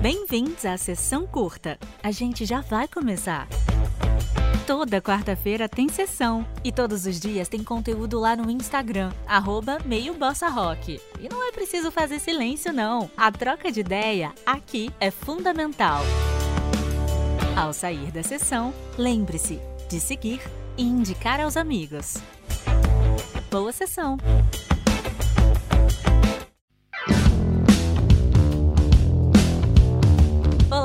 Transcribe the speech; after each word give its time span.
Bem-vindos 0.00 0.64
à 0.64 0.78
sessão 0.78 1.26
curta. 1.26 1.78
A 2.02 2.10
gente 2.10 2.46
já 2.46 2.62
vai 2.62 2.88
começar. 2.88 3.46
Toda 4.66 4.98
quarta-feira 4.98 5.68
tem 5.68 5.90
sessão 5.90 6.46
e 6.64 6.72
todos 6.72 7.04
os 7.04 7.20
dias 7.20 7.48
tem 7.48 7.62
conteúdo 7.62 8.18
lá 8.18 8.34
no 8.34 8.50
Instagram, 8.50 9.12
arroba 9.26 9.76
meio 9.84 10.14
Bossa 10.14 10.48
Rock. 10.48 10.98
E 11.20 11.28
não 11.28 11.46
é 11.46 11.52
preciso 11.52 11.90
fazer 11.90 12.18
silêncio, 12.18 12.72
não. 12.72 13.10
A 13.14 13.30
troca 13.30 13.70
de 13.70 13.80
ideia 13.80 14.32
aqui 14.46 14.90
é 14.98 15.10
fundamental. 15.10 16.00
Ao 17.54 17.70
sair 17.74 18.10
da 18.10 18.22
sessão, 18.22 18.72
lembre-se 18.96 19.60
de 19.86 20.00
seguir 20.00 20.40
e 20.78 20.82
indicar 20.82 21.42
aos 21.42 21.58
amigos. 21.58 22.16
Boa 23.50 23.70
sessão! 23.70 24.16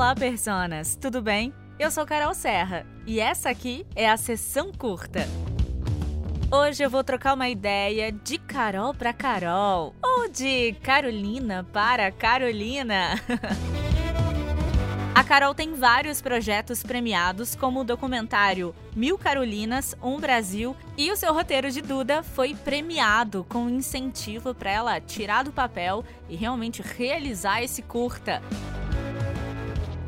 Olá, 0.05 0.13
personas! 0.13 0.95
Tudo 0.95 1.19
bem? 1.19 1.51
Eu 1.79 1.89
sou 1.89 2.05
Carol 2.05 2.35
Serra 2.35 2.85
e 3.07 3.19
essa 3.19 3.49
aqui 3.49 3.87
é 3.95 4.07
a 4.07 4.15
sessão 4.15 4.71
curta. 4.71 5.21
Hoje 6.51 6.83
eu 6.83 6.91
vou 6.91 7.03
trocar 7.03 7.33
uma 7.33 7.49
ideia 7.49 8.11
de 8.11 8.37
Carol 8.37 8.93
para 8.93 9.11
Carol 9.11 9.95
ou 10.03 10.29
de 10.29 10.73
Carolina 10.83 11.65
para 11.73 12.11
Carolina. 12.11 13.19
A 15.15 15.23
Carol 15.23 15.55
tem 15.55 15.73
vários 15.73 16.21
projetos 16.21 16.83
premiados, 16.83 17.55
como 17.55 17.79
o 17.79 17.83
documentário 17.83 18.75
Mil 18.95 19.17
Carolinas, 19.17 19.95
Um 20.03 20.19
Brasil, 20.19 20.75
e 20.95 21.09
o 21.09 21.15
seu 21.15 21.33
roteiro 21.33 21.71
de 21.71 21.81
Duda 21.81 22.21
foi 22.21 22.53
premiado 22.53 23.43
com 23.49 23.69
incentivo 23.69 24.53
para 24.53 24.69
ela 24.69 25.01
tirar 25.01 25.43
do 25.43 25.53
papel 25.53 26.03
e 26.29 26.35
realmente 26.35 26.83
realizar 26.83 27.63
esse 27.63 27.81
curta. 27.81 28.39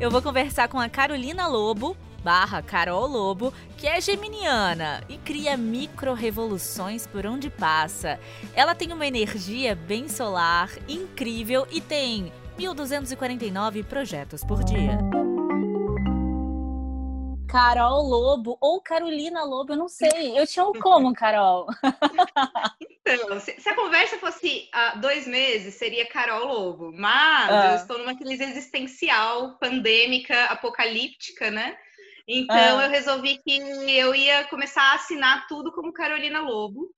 Eu 0.00 0.12
vou 0.12 0.22
conversar 0.22 0.68
com 0.68 0.78
a 0.78 0.88
Carolina 0.88 1.48
Lobo, 1.48 1.96
barra 2.22 2.62
Carol 2.62 3.04
Lobo, 3.08 3.52
que 3.76 3.84
é 3.84 4.00
geminiana 4.00 5.02
e 5.08 5.18
cria 5.18 5.56
micro-revoluções 5.56 7.04
por 7.04 7.26
onde 7.26 7.50
passa. 7.50 8.20
Ela 8.54 8.76
tem 8.76 8.92
uma 8.92 9.06
energia 9.08 9.74
bem 9.74 10.08
solar, 10.08 10.70
incrível 10.88 11.66
e 11.68 11.80
tem 11.80 12.32
1.249 12.56 13.84
projetos 13.84 14.44
por 14.44 14.62
dia. 14.62 14.98
Carol 17.48 18.02
Lobo 18.02 18.58
ou 18.60 18.80
Carolina 18.82 19.42
Lobo, 19.42 19.72
eu 19.72 19.76
não 19.76 19.88
sei. 19.88 20.38
Eu 20.38 20.46
te 20.46 20.60
amo 20.60 20.78
como, 20.80 21.14
Carol? 21.14 21.66
Então, 23.10 23.40
se, 23.40 23.58
se, 23.58 23.66
a 23.70 23.74
conversa 23.74 24.18
fosse 24.18 24.68
há 24.70 24.96
dois 24.96 25.26
meses, 25.26 25.76
seria 25.76 26.06
Carol 26.10 26.46
Lobo. 26.46 26.92
Mas 26.92 27.50
ah. 27.50 27.70
eu 27.70 27.76
estou 27.76 27.96
numa 27.96 28.14
crise 28.14 28.44
existencial, 28.44 29.56
pandêmica, 29.58 30.44
apocalíptica, 30.44 31.50
né? 31.50 31.74
Então 32.28 32.78
ah. 32.78 32.84
eu 32.84 32.90
resolvi 32.90 33.38
que 33.38 33.56
eu 33.90 34.14
ia 34.14 34.44
começar 34.48 34.82
a 34.82 34.96
assinar 34.96 35.46
tudo 35.48 35.72
como 35.72 35.90
Carolina 35.90 36.42
Lobo. 36.42 36.90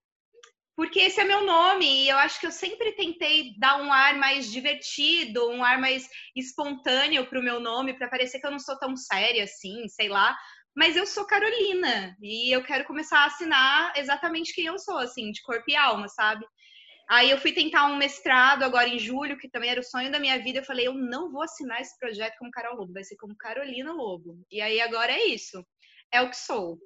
Porque 0.77 1.01
esse 1.01 1.21
é 1.21 1.25
meu 1.25 1.45
nome 1.45 2.05
e 2.05 2.09
eu 2.09 2.17
acho 2.19 2.41
que 2.41 2.47
eu 2.47 2.53
sempre 2.53 2.93
tentei 2.93 3.55
dar 3.59 3.83
um 3.83 3.93
ar 3.93 4.17
mais 4.17 4.51
divertido, 4.51 5.51
um 5.51 5.63
ar 5.63 5.79
mais 5.79 6.09
espontâneo 6.35 7.27
para 7.27 7.39
o 7.39 7.43
meu 7.43 7.61
nome, 7.61 7.95
para 7.95 8.09
parecer 8.09 8.41
que 8.41 8.47
eu 8.47 8.51
não 8.51 8.59
sou 8.59 8.79
tão 8.79 8.97
séria 8.97 9.45
assim, 9.45 9.87
sei 9.89 10.09
lá 10.09 10.37
mas 10.77 10.97
eu 10.97 11.07
sou 11.07 11.27
Carolina 11.27 12.17
e 12.23 12.55
eu 12.55 12.63
quero 12.63 12.85
começar 12.85 13.19
a 13.21 13.27
assinar 13.27 13.93
exatamente 13.97 14.55
quem 14.55 14.67
eu 14.67 14.79
sou, 14.79 14.99
assim, 14.99 15.33
de 15.33 15.43
corpo 15.43 15.65
e 15.69 15.77
alma, 15.77 16.09
sabe? 16.09 16.47
Aí 17.09 17.29
eu 17.29 17.39
fui 17.39 17.53
tentar 17.53 17.87
um 17.87 17.97
mestrado 17.97 18.63
agora 18.63 18.89
em 18.89 18.99
julho, 18.99 19.37
que 19.37 19.51
também 19.51 19.71
era 19.71 19.81
o 19.81 19.85
sonho 19.85 20.13
da 20.13 20.21
minha 20.21 20.39
vida. 20.41 20.61
Eu 20.61 20.65
falei, 20.65 20.87
eu 20.87 20.95
não 20.95 21.31
vou 21.31 21.43
assinar 21.43 21.81
esse 21.81 21.99
projeto 21.99 22.37
como 22.39 22.53
Carol 22.53 22.77
Lobo, 22.77 22.93
vai 22.93 23.03
ser 23.03 23.17
como 23.17 23.37
Carolina 23.37 23.93
Lobo. 23.93 24.39
E 24.51 24.61
aí 24.61 24.81
agora 24.81 25.11
é 25.11 25.27
isso. 25.27 25.65
É 26.13 26.23
o 26.23 26.31
que 26.31 26.37
sou. 26.37 26.79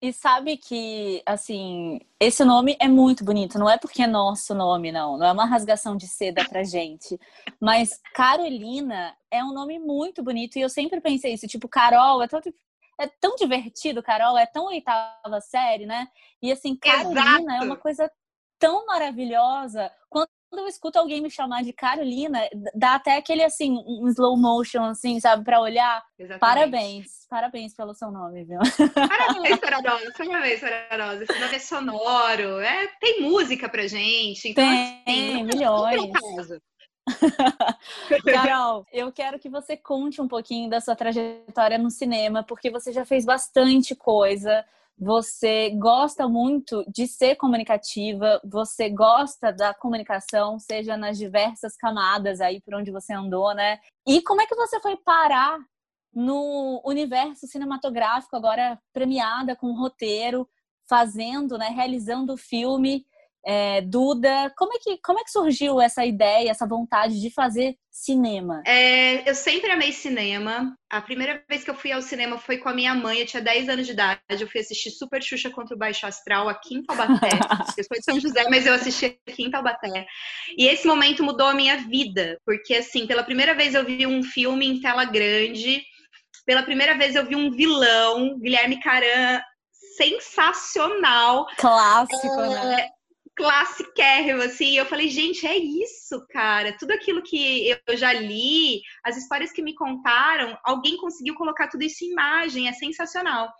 E 0.00 0.12
sabe 0.12 0.58
que, 0.58 1.22
assim, 1.24 1.98
esse 2.20 2.44
nome 2.44 2.76
é 2.78 2.86
muito 2.86 3.24
bonito. 3.24 3.58
Não 3.58 3.68
é 3.68 3.78
porque 3.78 4.02
é 4.02 4.06
nosso 4.06 4.54
nome, 4.54 4.92
não. 4.92 5.16
Não 5.16 5.26
é 5.26 5.32
uma 5.32 5.46
rasgação 5.46 5.96
de 5.96 6.06
seda 6.06 6.44
pra 6.46 6.62
gente. 6.62 7.18
Mas 7.58 7.98
Carolina 8.14 9.16
é 9.30 9.42
um 9.42 9.54
nome 9.54 9.78
muito 9.78 10.22
bonito. 10.22 10.58
E 10.58 10.60
eu 10.60 10.68
sempre 10.68 11.00
pensei 11.00 11.32
isso. 11.32 11.46
Tipo, 11.46 11.66
Carol 11.66 12.22
é 12.22 12.28
tão, 12.28 12.40
é 12.98 13.06
tão 13.06 13.36
divertido, 13.36 14.02
Carol, 14.02 14.36
é 14.36 14.44
tão 14.44 14.66
oitava 14.66 15.40
série, 15.40 15.86
né? 15.86 16.08
E 16.42 16.52
assim, 16.52 16.76
Carolina 16.76 17.40
Exato. 17.40 17.50
é 17.52 17.60
uma 17.64 17.76
coisa 17.76 18.10
tão 18.58 18.84
maravilhosa. 18.86 19.90
Quando 20.56 20.64
eu 20.64 20.68
escuto 20.68 20.98
alguém 20.98 21.20
me 21.20 21.28
chamar 21.28 21.62
de 21.62 21.70
Carolina, 21.70 22.48
dá 22.74 22.94
até 22.94 23.18
aquele 23.18 23.44
assim, 23.44 23.76
um 23.86 24.08
slow 24.08 24.38
motion, 24.38 24.84
assim, 24.84 25.20
sabe, 25.20 25.44
para 25.44 25.60
olhar. 25.60 26.02
Exatamente. 26.18 26.40
Parabéns, 26.40 27.26
parabéns 27.28 27.74
pelo 27.74 27.92
seu 27.92 28.10
nome, 28.10 28.42
viu? 28.42 28.58
Parabéns, 28.94 29.60
Paradosa, 29.60 30.12
parabéns, 30.16 30.60
Paradosa. 30.60 31.24
Esse 31.24 31.38
nome 31.38 31.54
é 31.54 31.58
sonoro, 31.58 32.58
é, 32.60 32.86
tem 32.98 33.20
música 33.20 33.68
pra 33.68 33.86
gente. 33.86 34.48
Então, 34.48 34.64
tem, 34.64 35.02
assim, 35.06 35.44
milhões. 35.44 36.10
Carol, 38.24 38.86
eu 38.90 39.12
quero 39.12 39.38
que 39.38 39.50
você 39.50 39.76
conte 39.76 40.22
um 40.22 40.28
pouquinho 40.28 40.70
da 40.70 40.80
sua 40.80 40.96
trajetória 40.96 41.76
no 41.76 41.90
cinema, 41.90 42.42
porque 42.42 42.70
você 42.70 42.92
já 42.92 43.04
fez 43.04 43.26
bastante 43.26 43.94
coisa. 43.94 44.64
Você 44.98 45.70
gosta 45.78 46.26
muito 46.26 46.82
de 46.88 47.06
ser 47.06 47.36
comunicativa, 47.36 48.40
você 48.42 48.88
gosta 48.88 49.52
da 49.52 49.74
comunicação, 49.74 50.58
seja 50.58 50.96
nas 50.96 51.18
diversas 51.18 51.76
camadas 51.76 52.40
aí 52.40 52.62
por 52.62 52.74
onde 52.74 52.90
você 52.90 53.12
andou, 53.12 53.54
né? 53.54 53.78
E 54.06 54.22
como 54.22 54.40
é 54.40 54.46
que 54.46 54.54
você 54.54 54.80
foi 54.80 54.96
parar 54.96 55.58
no 56.14 56.80
universo 56.82 57.46
cinematográfico 57.46 58.34
agora 58.34 58.80
premiada 58.90 59.54
com 59.54 59.74
roteiro, 59.74 60.48
fazendo, 60.88 61.58
né, 61.58 61.68
realizando 61.68 62.32
o 62.32 62.38
filme 62.38 63.04
é, 63.46 63.80
Duda, 63.80 64.52
como 64.56 64.74
é, 64.74 64.78
que, 64.80 64.98
como 64.98 65.20
é 65.20 65.22
que 65.22 65.30
surgiu 65.30 65.80
essa 65.80 66.04
ideia, 66.04 66.50
essa 66.50 66.66
vontade 66.66 67.20
de 67.20 67.30
fazer 67.30 67.76
cinema? 67.92 68.60
É, 68.66 69.28
eu 69.28 69.36
sempre 69.36 69.70
amei 69.70 69.92
cinema. 69.92 70.76
A 70.90 71.00
primeira 71.00 71.40
vez 71.48 71.62
que 71.62 71.70
eu 71.70 71.74
fui 71.76 71.92
ao 71.92 72.02
cinema 72.02 72.38
foi 72.38 72.58
com 72.58 72.68
a 72.68 72.74
minha 72.74 72.92
mãe, 72.92 73.20
eu 73.20 73.26
tinha 73.26 73.40
10 73.40 73.68
anos 73.68 73.86
de 73.86 73.92
idade. 73.92 74.20
Eu 74.28 74.48
fui 74.48 74.60
assistir 74.60 74.90
Super 74.90 75.22
Xuxa 75.22 75.48
contra 75.48 75.76
o 75.76 75.78
Baixo 75.78 76.06
Astral 76.06 76.48
aqui 76.48 76.74
em 76.74 76.82
Taubaté. 76.82 77.28
eu 77.78 77.84
sou 77.84 77.96
de 77.96 78.04
São 78.04 78.18
José, 78.18 78.48
mas 78.50 78.66
eu 78.66 78.74
assisti 78.74 79.16
aqui 79.28 79.44
em 79.44 79.50
Taubaté. 79.50 80.06
E 80.58 80.66
esse 80.66 80.84
momento 80.84 81.22
mudou 81.22 81.46
a 81.46 81.54
minha 81.54 81.76
vida, 81.76 82.40
porque 82.44 82.74
assim, 82.74 83.06
pela 83.06 83.22
primeira 83.22 83.54
vez 83.54 83.76
eu 83.76 83.84
vi 83.84 84.08
um 84.08 84.24
filme 84.24 84.66
em 84.66 84.80
tela 84.80 85.04
grande. 85.04 85.84
Pela 86.44 86.64
primeira 86.64 86.98
vez 86.98 87.14
eu 87.14 87.24
vi 87.24 87.36
um 87.36 87.52
vilão, 87.52 88.40
Guilherme 88.40 88.80
Caran, 88.80 89.40
sensacional. 89.96 91.46
Clássico, 91.56 92.40
é, 92.40 92.64
né? 92.64 92.88
Classiquérrimo, 93.36 94.42
assim. 94.42 94.76
Eu 94.76 94.86
falei, 94.86 95.08
gente, 95.08 95.46
é 95.46 95.56
isso, 95.56 96.26
cara. 96.30 96.76
Tudo 96.78 96.92
aquilo 96.92 97.22
que 97.22 97.78
eu 97.86 97.96
já 97.96 98.12
li, 98.12 98.80
as 99.04 99.16
histórias 99.16 99.52
que 99.52 99.62
me 99.62 99.74
contaram, 99.74 100.58
alguém 100.64 100.96
conseguiu 100.96 101.34
colocar 101.34 101.68
tudo 101.68 101.84
isso 101.84 102.04
em 102.04 102.12
imagem, 102.12 102.68
é 102.68 102.72
sensacional. 102.72 103.52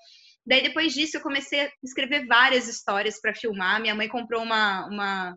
Daí, 0.47 0.63
depois 0.63 0.95
disso, 0.95 1.17
eu 1.17 1.21
comecei 1.21 1.61
a 1.61 1.71
escrever 1.85 2.27
várias 2.27 2.69
histórias 2.69 3.21
para 3.21 3.35
filmar. 3.35 3.81
Minha 3.81 3.95
mãe 3.95 4.09
comprou 4.09 4.43
uma, 4.43 4.87
uma, 4.87 5.35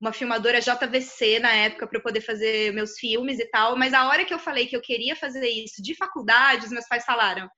uma 0.00 0.12
filmadora 0.12 0.60
JVC 0.60 1.40
na 1.40 1.52
época 1.52 1.86
para 1.86 2.00
poder 2.00 2.20
fazer 2.20 2.72
meus 2.72 2.98
filmes 2.98 3.38
e 3.38 3.46
tal. 3.50 3.76
Mas 3.76 3.92
a 3.92 4.08
hora 4.08 4.24
que 4.24 4.32
eu 4.32 4.38
falei 4.38 4.66
que 4.66 4.76
eu 4.76 4.80
queria 4.80 5.14
fazer 5.16 5.46
isso 5.46 5.82
de 5.82 5.94
faculdade, 5.94 6.64
os 6.64 6.72
meus 6.72 6.86
pais 6.86 7.04
falaram: 7.04 7.48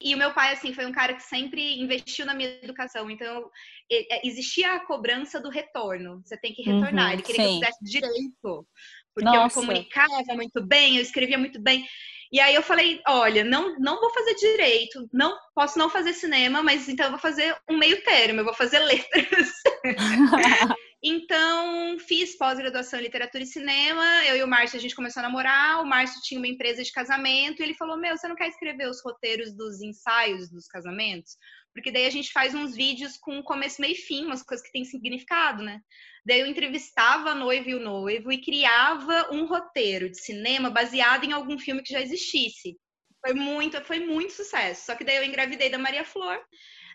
e 0.00 0.14
o 0.14 0.18
meu 0.18 0.32
pai, 0.32 0.52
assim, 0.52 0.72
foi 0.72 0.86
um 0.86 0.92
cara 0.92 1.14
que 1.14 1.22
sempre 1.22 1.80
investiu 1.80 2.24
na 2.24 2.34
minha 2.34 2.48
educação. 2.62 3.10
Então, 3.10 3.50
é, 3.90 4.26
existia 4.26 4.74
a 4.74 4.86
cobrança 4.86 5.40
do 5.40 5.50
retorno. 5.50 6.20
Você 6.24 6.36
tem 6.36 6.54
que 6.54 6.62
retornar. 6.62 7.06
Uhum, 7.06 7.12
Ele 7.14 7.22
queria 7.22 7.42
sim. 7.42 7.48
que 7.48 7.54
eu 7.54 7.60
fizesse 7.60 7.84
direito. 7.84 8.66
Porque 9.14 9.24
Nossa. 9.24 9.58
eu 9.58 9.62
me 9.62 9.68
comunicava 9.68 10.34
muito 10.34 10.64
bem, 10.64 10.96
eu 10.96 11.02
escrevia 11.02 11.36
muito 11.36 11.60
bem. 11.60 11.84
E 12.30 12.38
aí 12.40 12.54
eu 12.54 12.62
falei, 12.62 13.00
olha, 13.08 13.42
não, 13.42 13.76
não 13.80 13.98
vou 13.98 14.12
fazer 14.12 14.34
direito, 14.34 15.08
não 15.12 15.36
posso 15.54 15.78
não 15.78 15.88
fazer 15.88 16.12
cinema, 16.12 16.62
mas 16.62 16.88
então 16.88 17.06
eu 17.06 17.12
vou 17.12 17.20
fazer 17.20 17.56
um 17.68 17.76
meio 17.76 18.02
termo, 18.04 18.40
eu 18.40 18.44
vou 18.44 18.54
fazer 18.54 18.78
letras. 18.80 19.50
Então, 21.02 21.96
fiz 22.00 22.36
pós-graduação 22.36 22.98
em 22.98 23.02
literatura 23.02 23.44
e 23.44 23.46
cinema. 23.46 24.04
Eu 24.26 24.36
e 24.36 24.42
o 24.42 24.48
Márcio, 24.48 24.78
a 24.78 24.80
gente 24.80 24.96
começou 24.96 25.20
a 25.20 25.22
namorar. 25.22 25.80
O 25.80 25.86
Márcio 25.86 26.20
tinha 26.22 26.40
uma 26.40 26.48
empresa 26.48 26.82
de 26.82 26.90
casamento. 26.90 27.60
E 27.60 27.64
ele 27.64 27.74
falou: 27.74 27.96
Meu, 27.96 28.16
você 28.16 28.26
não 28.26 28.34
quer 28.34 28.48
escrever 28.48 28.88
os 28.88 29.00
roteiros 29.02 29.54
dos 29.54 29.80
ensaios 29.80 30.50
dos 30.50 30.66
casamentos? 30.66 31.36
Porque 31.72 31.92
daí 31.92 32.06
a 32.06 32.10
gente 32.10 32.32
faz 32.32 32.52
uns 32.52 32.74
vídeos 32.74 33.16
com 33.16 33.40
começo, 33.44 33.80
meio 33.80 33.92
e 33.92 33.96
fim, 33.96 34.24
umas 34.24 34.42
coisas 34.42 34.66
que 34.66 34.72
têm 34.72 34.84
significado, 34.84 35.62
né? 35.62 35.80
Daí 36.26 36.40
eu 36.40 36.46
entrevistava 36.46 37.30
a 37.30 37.34
noiva 37.34 37.70
e 37.70 37.74
o 37.76 37.80
noivo 37.80 38.32
e 38.32 38.42
criava 38.42 39.28
um 39.32 39.46
roteiro 39.46 40.10
de 40.10 40.20
cinema 40.20 40.68
baseado 40.68 41.24
em 41.24 41.32
algum 41.32 41.56
filme 41.56 41.82
que 41.82 41.92
já 41.92 42.00
existisse. 42.00 42.76
Foi 43.24 43.34
muito, 43.34 43.80
foi 43.84 44.00
muito 44.00 44.32
sucesso. 44.32 44.86
Só 44.86 44.96
que 44.96 45.04
daí 45.04 45.16
eu 45.16 45.24
engravidei 45.24 45.70
da 45.70 45.78
Maria 45.78 46.04
Flor. 46.04 46.38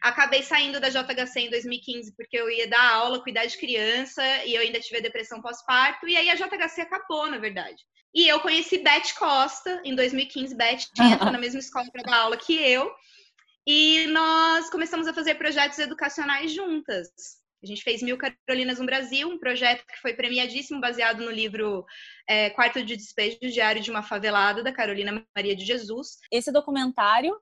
Acabei 0.03 0.44
saindo 0.44 0.81
da 0.81 0.89
JHC 0.89 1.39
em 1.39 1.50
2015 1.50 2.13
porque 2.17 2.38
eu 2.38 2.50
ia 2.50 2.67
dar 2.67 2.91
aula, 2.91 3.23
cuidar 3.23 3.45
de 3.45 3.57
criança 3.57 4.21
e 4.45 4.53
eu 4.53 4.61
ainda 4.61 4.77
tive 4.81 5.00
depressão 5.00 5.41
pós-parto. 5.41 6.05
E 6.05 6.17
aí 6.17 6.29
a 6.29 6.35
JHC 6.35 6.81
acabou, 6.81 7.27
na 7.27 7.38
verdade. 7.38 7.81
E 8.13 8.27
eu 8.27 8.41
conheci 8.41 8.79
Beth 8.79 9.13
Costa 9.17 9.81
em 9.85 9.95
2015. 9.95 10.55
Beth 10.55 10.89
entrou 11.00 11.31
na 11.31 11.39
mesma 11.39 11.61
escola 11.61 11.89
para 11.89 12.03
dar 12.03 12.17
aula 12.17 12.35
que 12.35 12.53
eu. 12.53 12.91
E 13.65 14.05
nós 14.07 14.69
começamos 14.69 15.07
a 15.07 15.13
fazer 15.13 15.35
projetos 15.35 15.79
educacionais 15.79 16.51
juntas. 16.51 17.07
A 17.63 17.65
gente 17.65 17.81
fez 17.81 18.03
Mil 18.03 18.17
Carolinas 18.17 18.79
no 18.79 18.85
Brasil, 18.85 19.29
um 19.29 19.39
projeto 19.39 19.85
que 19.88 20.01
foi 20.01 20.13
premiadíssimo, 20.13 20.81
baseado 20.81 21.23
no 21.23 21.31
livro 21.31 21.85
é, 22.27 22.49
Quarto 22.49 22.83
de 22.83 22.97
Despejo, 22.97 23.39
Diário 23.39 23.81
de 23.81 23.89
uma 23.89 24.03
Favelada, 24.03 24.61
da 24.61 24.73
Carolina 24.73 25.25
Maria 25.33 25.56
de 25.56 25.63
Jesus. 25.63 26.17
Esse 26.29 26.51
documentário, 26.51 27.33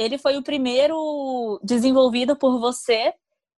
ele 0.00 0.16
foi 0.16 0.36
o 0.36 0.42
primeiro 0.42 1.60
desenvolvido 1.62 2.34
por 2.34 2.58
você 2.58 3.12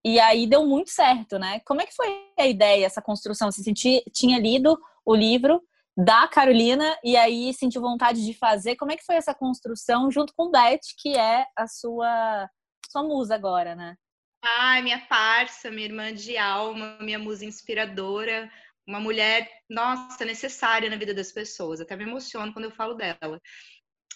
e 0.05 0.19
aí 0.19 0.47
deu 0.47 0.67
muito 0.67 0.91
certo, 0.91 1.39
né? 1.39 1.61
Como 1.67 1.83
é 1.83 1.87
que 1.87 1.95
foi 1.95 2.09
a 2.39 2.47
ideia, 2.47 2.87
essa 2.87 3.03
construção? 3.03 3.53
Você 3.53 3.63
sentia, 3.63 4.03
tinha 4.13 4.39
lido 4.39 4.79
o 5.05 5.15
livro 5.15 5.63
da 5.95 6.27
Carolina 6.27 6.99
e 7.05 7.17
aí 7.17 7.53
sentiu 7.53 7.83
vontade 7.83 8.25
de 8.25 8.33
fazer. 8.33 8.77
Como 8.77 8.91
é 8.91 8.97
que 8.97 9.05
foi 9.05 9.17
essa 9.17 9.35
construção 9.35 10.11
junto 10.11 10.33
com 10.35 10.51
Beth, 10.51 10.81
que 10.99 11.17
é 11.17 11.45
a 11.55 11.67
sua 11.67 12.49
sua 12.91 13.03
musa 13.05 13.35
agora, 13.35 13.77
né? 13.77 13.95
Ai, 14.43 14.83
minha 14.83 14.99
parça, 15.07 15.71
minha 15.71 15.87
irmã 15.87 16.13
de 16.13 16.37
alma, 16.37 16.97
minha 17.01 17.19
musa 17.19 17.45
inspiradora, 17.45 18.51
uma 18.89 18.99
mulher, 18.99 19.49
nossa, 19.69 20.25
necessária 20.25 20.89
na 20.89 20.97
vida 20.97 21.15
das 21.15 21.31
pessoas. 21.31 21.81
Até 21.81 21.95
me 21.95 22.05
emociono 22.05 22.53
quando 22.53 22.65
eu 22.65 22.73
falo 22.73 22.95
dela. 22.95 23.41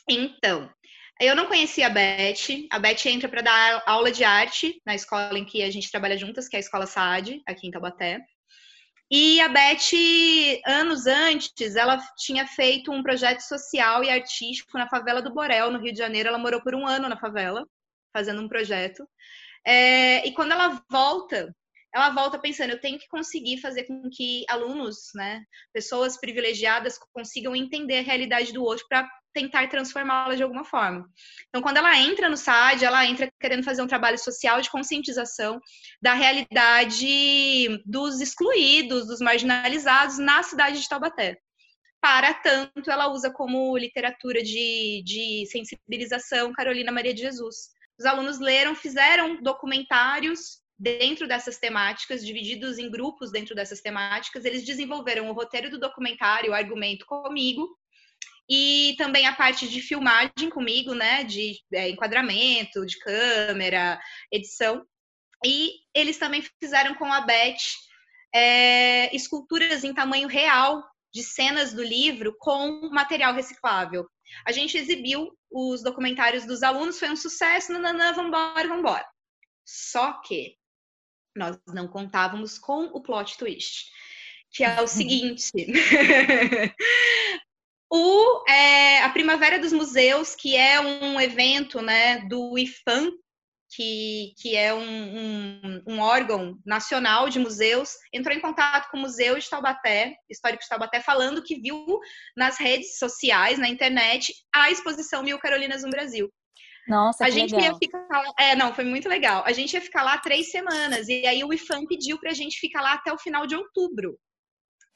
Então, 0.08 0.70
eu 1.20 1.36
não 1.36 1.46
conhecia 1.46 1.86
a 1.86 1.90
Beth. 1.90 2.66
A 2.70 2.78
Beth 2.78 3.06
entra 3.06 3.28
para 3.28 3.42
dar 3.42 3.82
aula 3.86 4.10
de 4.10 4.24
arte 4.24 4.80
na 4.84 4.94
escola 4.94 5.38
em 5.38 5.44
que 5.44 5.62
a 5.62 5.70
gente 5.70 5.90
trabalha 5.90 6.18
juntas, 6.18 6.48
que 6.48 6.56
é 6.56 6.58
a 6.58 6.60
Escola 6.60 6.86
SAD, 6.86 7.42
aqui 7.46 7.66
em 7.66 7.70
Taubaté. 7.70 8.20
E 9.10 9.40
a 9.40 9.48
Beth, 9.48 10.60
anos 10.66 11.06
antes, 11.06 11.76
ela 11.76 11.98
tinha 12.16 12.46
feito 12.46 12.90
um 12.90 13.02
projeto 13.02 13.40
social 13.40 14.02
e 14.02 14.10
artístico 14.10 14.76
na 14.76 14.88
favela 14.88 15.22
do 15.22 15.32
Borel, 15.32 15.70
no 15.70 15.78
Rio 15.78 15.92
de 15.92 15.98
Janeiro. 15.98 16.28
Ela 16.28 16.38
morou 16.38 16.60
por 16.62 16.74
um 16.74 16.86
ano 16.86 17.08
na 17.08 17.16
favela, 17.16 17.64
fazendo 18.12 18.40
um 18.42 18.48
projeto. 18.48 19.06
É, 19.64 20.26
e 20.26 20.32
quando 20.32 20.52
ela 20.52 20.82
volta, 20.90 21.54
ela 21.94 22.10
volta 22.10 22.38
pensando, 22.38 22.70
eu 22.70 22.80
tenho 22.80 22.98
que 22.98 23.06
conseguir 23.08 23.60
fazer 23.60 23.84
com 23.84 24.08
que 24.10 24.44
alunos, 24.48 25.10
né, 25.14 25.44
pessoas 25.72 26.18
privilegiadas 26.18 26.98
consigam 27.12 27.54
entender 27.54 27.98
a 27.98 28.02
realidade 28.02 28.52
do 28.52 28.64
outro 28.64 28.84
para 28.88 29.08
tentar 29.34 29.68
transformá-la 29.68 30.36
de 30.36 30.42
alguma 30.42 30.64
forma. 30.64 31.06
Então, 31.48 31.60
quando 31.60 31.76
ela 31.76 31.98
entra 31.98 32.30
no 32.30 32.36
SAD, 32.36 32.84
ela 32.84 33.04
entra 33.04 33.30
querendo 33.40 33.64
fazer 33.64 33.82
um 33.82 33.86
trabalho 33.86 34.16
social 34.16 34.60
de 34.60 34.70
conscientização 34.70 35.60
da 36.00 36.14
realidade 36.14 37.82
dos 37.84 38.20
excluídos, 38.20 39.08
dos 39.08 39.20
marginalizados 39.20 40.18
na 40.18 40.42
cidade 40.42 40.80
de 40.80 40.88
Taubaté. 40.88 41.36
Para 42.00 42.32
tanto, 42.34 42.90
ela 42.90 43.10
usa 43.10 43.30
como 43.30 43.76
literatura 43.76 44.42
de, 44.42 45.02
de 45.04 45.46
sensibilização 45.50 46.52
Carolina 46.52 46.92
Maria 46.92 47.12
de 47.12 47.22
Jesus. 47.22 47.70
Os 47.98 48.06
alunos 48.06 48.38
leram, 48.38 48.74
fizeram 48.74 49.42
documentários 49.42 50.62
dentro 50.78 51.26
dessas 51.26 51.58
temáticas, 51.58 52.24
divididos 52.24 52.78
em 52.78 52.90
grupos 52.90 53.32
dentro 53.32 53.54
dessas 53.54 53.80
temáticas. 53.80 54.44
Eles 54.44 54.64
desenvolveram 54.64 55.30
o 55.30 55.32
roteiro 55.32 55.70
do 55.70 55.78
documentário, 55.78 56.50
o 56.50 56.54
argumento 56.54 57.06
comigo, 57.06 57.76
e 58.48 58.94
também 58.98 59.26
a 59.26 59.34
parte 59.34 59.68
de 59.68 59.80
filmagem 59.80 60.50
comigo, 60.50 60.94
né? 60.94 61.24
De 61.24 61.58
é, 61.72 61.88
enquadramento, 61.88 62.84
de 62.84 62.98
câmera, 62.98 64.00
edição. 64.30 64.84
E 65.44 65.72
eles 65.94 66.18
também 66.18 66.44
fizeram 66.60 66.94
com 66.94 67.10
a 67.12 67.22
Beth 67.22 67.56
é, 68.34 69.14
esculturas 69.14 69.84
em 69.84 69.94
tamanho 69.94 70.28
real 70.28 70.82
de 71.12 71.22
cenas 71.22 71.72
do 71.72 71.82
livro 71.82 72.34
com 72.38 72.88
material 72.90 73.32
reciclável. 73.32 74.06
A 74.46 74.52
gente 74.52 74.76
exibiu 74.76 75.30
os 75.50 75.82
documentários 75.82 76.44
dos 76.44 76.62
alunos, 76.62 76.98
foi 76.98 77.10
um 77.10 77.16
sucesso, 77.16 77.72
nananã, 77.72 78.12
vambora, 78.12 78.68
vambora. 78.68 79.06
Só 79.64 80.20
que 80.22 80.56
nós 81.36 81.56
não 81.68 81.86
contávamos 81.86 82.58
com 82.58 82.86
o 82.86 83.00
plot 83.00 83.38
twist, 83.38 83.90
que 84.50 84.64
é 84.64 84.80
o 84.80 84.88
seguinte. 84.88 85.50
o, 87.90 88.44
é, 88.48 89.02
a 89.02 89.08
Primavera 89.10 89.58
dos 89.58 89.72
Museus, 89.72 90.34
que 90.34 90.56
é 90.56 90.80
um 90.80 91.20
evento 91.20 91.80
né, 91.80 92.20
do 92.28 92.58
IFAM, 92.58 93.10
que, 93.74 94.34
que 94.38 94.56
é 94.56 94.72
um, 94.72 94.80
um, 94.80 95.82
um, 95.86 96.00
órgão 96.00 96.58
nacional 96.64 97.28
de 97.28 97.38
museus, 97.38 97.94
entrou 98.12 98.36
em 98.36 98.40
contato 98.40 98.90
com 98.90 98.98
o 98.98 99.00
Museu 99.00 99.38
de 99.38 99.48
Taubaté, 99.48 100.14
Histórico 100.30 100.62
de 100.62 100.68
Taubaté, 100.68 101.00
falando 101.00 101.42
que 101.42 101.60
viu 101.60 101.98
nas 102.36 102.58
redes 102.58 102.98
sociais, 102.98 103.58
na 103.58 103.68
internet, 103.68 104.32
a 104.54 104.70
exposição 104.70 105.22
Mil 105.22 105.38
Carolinas 105.38 105.82
no 105.82 105.90
Brasil. 105.90 106.32
Nossa, 106.86 107.24
a 107.24 107.30
gente 107.30 107.54
legal. 107.54 107.72
ia 107.72 107.78
ficar 107.78 108.06
É, 108.38 108.54
não, 108.54 108.74
foi 108.74 108.84
muito 108.84 109.08
legal. 109.08 109.42
A 109.46 109.52
gente 109.52 109.72
ia 109.72 109.80
ficar 109.80 110.02
lá 110.02 110.18
três 110.18 110.50
semanas, 110.50 111.08
e 111.08 111.26
aí 111.26 111.42
o 111.42 111.52
IFAM 111.52 111.86
pediu 111.86 112.18
para 112.18 112.30
a 112.30 112.34
gente 112.34 112.58
ficar 112.58 112.82
lá 112.82 112.92
até 112.92 113.12
o 113.12 113.18
final 113.18 113.46
de 113.46 113.56
outubro, 113.56 114.18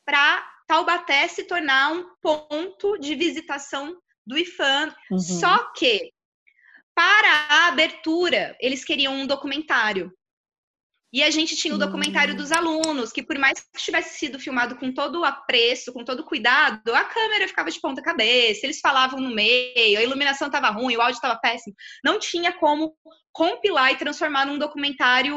para 0.04 0.46
Taubaté 0.68 1.26
se 1.26 1.44
tornar 1.44 1.92
um 1.92 2.04
ponto 2.22 2.96
de 2.98 3.16
visitação 3.16 3.96
do 4.24 4.38
IFAM. 4.38 4.94
Uhum. 5.10 5.18
Só 5.18 5.72
que 5.72 6.12
para 6.94 7.28
a 7.48 7.68
abertura, 7.68 8.56
eles 8.60 8.84
queriam 8.84 9.14
um 9.14 9.26
documentário. 9.26 10.12
E 11.10 11.22
a 11.22 11.30
gente 11.30 11.56
tinha 11.56 11.74
o 11.74 11.78
documentário 11.78 12.36
dos 12.36 12.52
alunos, 12.52 13.10
que 13.10 13.22
por 13.22 13.38
mais 13.38 13.60
que 13.60 13.82
tivesse 13.82 14.18
sido 14.18 14.38
filmado 14.38 14.76
com 14.76 14.92
todo 14.92 15.20
o 15.20 15.24
apreço, 15.24 15.92
com 15.92 16.04
todo 16.04 16.20
o 16.20 16.24
cuidado, 16.24 16.94
a 16.94 17.04
câmera 17.04 17.48
ficava 17.48 17.70
de 17.70 17.80
ponta 17.80 18.02
cabeça, 18.02 18.66
eles 18.66 18.80
falavam 18.80 19.18
no 19.18 19.34
meio, 19.34 19.98
a 19.98 20.02
iluminação 20.02 20.48
estava 20.48 20.68
ruim, 20.68 20.96
o 20.96 21.00
áudio 21.00 21.16
estava 21.16 21.38
péssimo. 21.40 21.74
Não 22.04 22.18
tinha 22.18 22.52
como 22.52 22.94
compilar 23.32 23.92
e 23.92 23.96
transformar 23.96 24.44
num 24.44 24.58
documentário 24.58 25.34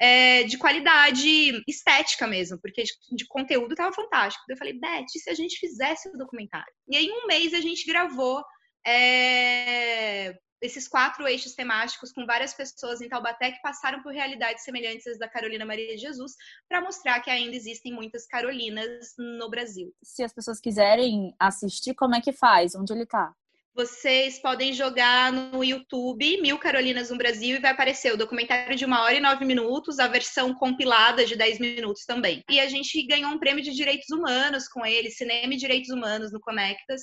é, 0.00 0.44
de 0.44 0.58
qualidade 0.58 1.62
estética 1.66 2.26
mesmo, 2.26 2.58
porque 2.60 2.82
de, 2.82 2.92
de 3.12 3.26
conteúdo 3.26 3.72
estava 3.72 3.92
fantástico. 3.92 4.44
Eu 4.48 4.56
falei, 4.56 4.78
Beth, 4.78 5.06
se 5.08 5.30
a 5.30 5.34
gente 5.34 5.58
fizesse 5.58 6.08
o 6.08 6.18
documentário? 6.18 6.72
E 6.88 6.96
aí, 6.96 7.06
em 7.06 7.12
um 7.12 7.26
mês, 7.26 7.54
a 7.54 7.60
gente 7.60 7.86
gravou 7.86 8.42
é, 8.86 10.36
esses 10.60 10.86
quatro 10.86 11.26
eixos 11.26 11.54
temáticos 11.54 12.12
com 12.12 12.26
várias 12.26 12.54
pessoas 12.54 13.00
em 13.00 13.08
Taubaté 13.08 13.52
que 13.52 13.60
passaram 13.62 14.02
por 14.02 14.12
realidades 14.12 14.64
semelhantes 14.64 15.18
da 15.18 15.28
Carolina 15.28 15.64
Maria 15.64 15.94
de 15.94 16.02
Jesus, 16.02 16.32
para 16.68 16.80
mostrar 16.80 17.20
que 17.20 17.30
ainda 17.30 17.56
existem 17.56 17.92
muitas 17.92 18.26
Carolinas 18.26 19.14
no 19.18 19.50
Brasil. 19.50 19.94
Se 20.02 20.22
as 20.22 20.32
pessoas 20.32 20.60
quiserem 20.60 21.34
assistir, 21.38 21.94
como 21.94 22.14
é 22.14 22.20
que 22.20 22.32
faz? 22.32 22.74
Onde 22.74 22.92
ele 22.92 23.04
está? 23.04 23.34
Vocês 23.76 24.38
podem 24.38 24.72
jogar 24.72 25.30
no 25.30 25.62
YouTube 25.62 26.40
Mil 26.40 26.58
Carolinas 26.58 27.10
no 27.10 27.18
Brasil 27.18 27.56
e 27.56 27.60
vai 27.60 27.72
aparecer 27.72 28.12
o 28.12 28.16
documentário 28.16 28.74
de 28.74 28.86
uma 28.86 29.02
hora 29.02 29.14
e 29.14 29.20
nove 29.20 29.44
minutos, 29.44 29.98
a 29.98 30.08
versão 30.08 30.54
compilada 30.54 31.26
de 31.26 31.36
dez 31.36 31.58
minutos 31.58 32.06
também. 32.06 32.42
E 32.50 32.58
a 32.58 32.68
gente 32.68 33.06
ganhou 33.06 33.30
um 33.30 33.38
prêmio 33.38 33.62
de 33.62 33.74
direitos 33.74 34.08
humanos 34.08 34.66
com 34.66 34.86
ele, 34.86 35.10
Cinema 35.10 35.52
e 35.52 35.58
Direitos 35.58 35.90
Humanos 35.90 36.32
no 36.32 36.40
Conectas 36.40 37.02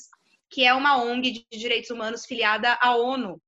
que 0.54 0.64
é 0.64 0.74
uma 0.74 1.04
ONG 1.04 1.44
de 1.52 1.58
direitos 1.58 1.90
humanos 1.90 2.26
filiada 2.26 2.78
à 2.80 2.96
ONU. 2.96 3.42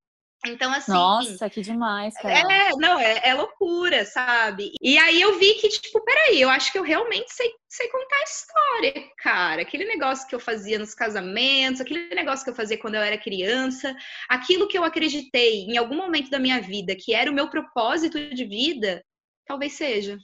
Então, 0.48 0.72
assim. 0.72 0.92
Nossa, 0.92 1.50
que 1.50 1.62
demais, 1.62 2.14
cara. 2.16 2.40
É, 2.40 2.70
não, 2.78 3.00
é, 3.00 3.22
é, 3.24 3.34
loucura, 3.34 4.06
sabe? 4.06 4.72
E 4.82 4.98
aí 4.98 5.22
eu 5.22 5.38
vi 5.40 5.54
que, 5.56 5.70
tipo, 5.70 6.04
peraí, 6.04 6.42
eu 6.42 6.50
acho 6.50 6.72
que 6.72 6.78
eu 6.78 6.84
realmente 6.84 7.32
sei, 7.34 7.52
sei 7.68 7.88
contar 7.90 8.18
a 8.18 8.24
história, 8.24 9.10
cara. 9.18 9.62
Aquele 9.62 9.86
negócio 9.86 10.28
que 10.28 10.36
eu 10.36 10.40
fazia 10.40 10.80
nos 10.80 10.94
casamentos, 10.94 11.82
aquele 11.82 12.14
negócio 12.14 12.44
que 12.44 12.52
eu 12.52 12.56
fazia 12.56 12.78
quando 12.78 12.96
eu 12.96 13.02
era 13.02 13.18
criança, 13.18 13.96
aquilo 14.30 14.68
que 14.68 14.78
eu 14.78 14.84
acreditei 14.84 15.64
em 15.64 15.78
algum 15.78 15.96
momento 15.96 16.30
da 16.30 16.40
minha 16.40 16.62
vida 16.62 16.96
que 16.96 17.14
era 17.14 17.30
o 17.30 17.34
meu 17.34 17.50
propósito 17.50 18.20
de 18.34 18.46
vida, 18.46 19.04
talvez 19.46 19.74
seja 19.74 20.18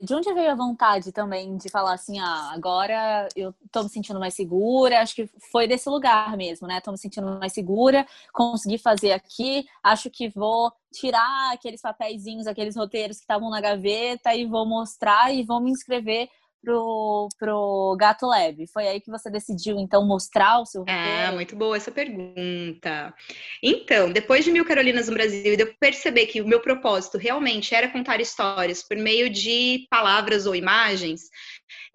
de 0.00 0.14
onde 0.14 0.32
veio 0.34 0.50
a 0.50 0.54
vontade 0.54 1.12
também 1.12 1.56
de 1.56 1.68
falar 1.68 1.94
assim, 1.94 2.18
ah, 2.18 2.50
agora 2.52 3.28
eu 3.34 3.54
tô 3.72 3.82
me 3.82 3.88
sentindo 3.88 4.20
mais 4.20 4.34
segura? 4.34 5.00
Acho 5.00 5.14
que 5.14 5.28
foi 5.50 5.66
desse 5.66 5.88
lugar 5.88 6.36
mesmo, 6.36 6.66
né? 6.66 6.80
Tô 6.80 6.92
me 6.92 6.98
sentindo 6.98 7.38
mais 7.38 7.52
segura, 7.52 8.06
consegui 8.32 8.78
fazer 8.78 9.12
aqui, 9.12 9.66
acho 9.82 10.10
que 10.10 10.28
vou 10.28 10.72
tirar 10.92 11.52
aqueles 11.52 11.80
papeizinhos, 11.80 12.46
aqueles 12.46 12.76
roteiros 12.76 13.16
que 13.16 13.24
estavam 13.24 13.50
na 13.50 13.60
gaveta 13.60 14.34
e 14.34 14.46
vou 14.46 14.66
mostrar 14.66 15.34
e 15.34 15.42
vou 15.42 15.60
me 15.60 15.70
inscrever 15.70 16.28
pro, 16.64 17.28
pro 17.38 17.96
Gato 17.98 18.26
Lab? 18.26 18.66
Foi 18.72 18.88
aí 18.88 19.00
que 19.00 19.10
você 19.10 19.30
decidiu, 19.30 19.78
então, 19.78 20.06
mostrar 20.06 20.60
o 20.60 20.66
seu 20.66 20.80
roteiro? 20.80 21.00
Ah, 21.28 21.32
muito 21.32 21.54
boa 21.54 21.76
essa 21.76 21.92
pergunta. 21.92 23.14
Então, 23.62 24.10
depois 24.10 24.44
de 24.44 24.50
Mil 24.50 24.64
Carolinas 24.64 25.08
no 25.08 25.14
Brasil, 25.14 25.52
e 25.52 25.56
de 25.56 25.62
eu 25.62 25.74
perceber 25.78 26.26
que 26.26 26.40
o 26.40 26.48
meu 26.48 26.60
propósito 26.60 27.18
realmente 27.18 27.74
era 27.74 27.88
contar 27.88 28.20
histórias 28.20 28.82
por 28.82 28.96
meio 28.96 29.28
de 29.28 29.86
palavras 29.90 30.46
ou 30.46 30.56
imagens, 30.56 31.22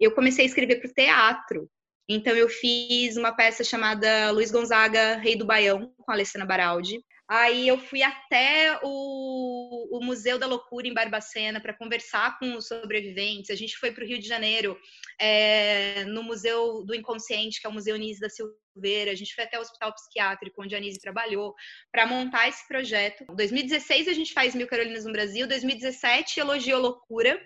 eu 0.00 0.12
comecei 0.12 0.44
a 0.44 0.48
escrever 0.48 0.76
para 0.76 0.88
o 0.88 0.94
teatro. 0.94 1.68
Então, 2.08 2.34
eu 2.34 2.48
fiz 2.48 3.16
uma 3.16 3.32
peça 3.32 3.62
chamada 3.62 4.30
Luiz 4.30 4.50
Gonzaga, 4.50 5.16
Rei 5.16 5.36
do 5.36 5.46
Baião, 5.46 5.92
com 5.98 6.10
a 6.10 6.14
Alessandra 6.14 6.46
Baraldi. 6.46 7.00
Aí 7.30 7.68
eu 7.68 7.78
fui 7.78 8.02
até 8.02 8.76
o, 8.82 9.96
o 9.96 10.04
Museu 10.04 10.36
da 10.36 10.48
Loucura 10.48 10.88
em 10.88 10.92
Barbacena 10.92 11.60
para 11.60 11.72
conversar 11.72 12.36
com 12.40 12.56
os 12.56 12.66
sobreviventes. 12.66 13.50
A 13.50 13.54
gente 13.54 13.76
foi 13.76 13.92
para 13.92 14.02
o 14.02 14.06
Rio 14.06 14.18
de 14.18 14.26
Janeiro, 14.26 14.76
é, 15.16 16.04
no 16.06 16.24
Museu 16.24 16.84
do 16.84 16.92
Inconsciente, 16.92 17.60
que 17.60 17.68
é 17.68 17.70
o 17.70 17.72
Museu 17.72 17.96
Nise 17.96 18.18
da 18.18 18.28
Silveira. 18.28 19.12
A 19.12 19.14
gente 19.14 19.32
foi 19.32 19.44
até 19.44 19.56
o 19.56 19.62
Hospital 19.62 19.94
Psiquiátrico, 19.94 20.60
onde 20.60 20.74
a 20.74 20.80
Nise 20.80 20.98
trabalhou, 20.98 21.54
para 21.92 22.04
montar 22.04 22.48
esse 22.48 22.66
projeto. 22.66 23.24
Em 23.30 23.36
2016 23.36 24.08
a 24.08 24.12
gente 24.12 24.32
faz 24.32 24.52
Mil 24.52 24.66
Carolinas 24.66 25.04
no 25.04 25.12
Brasil, 25.12 25.46
2017 25.46 26.40
Elogiou 26.40 26.80
Loucura, 26.80 27.40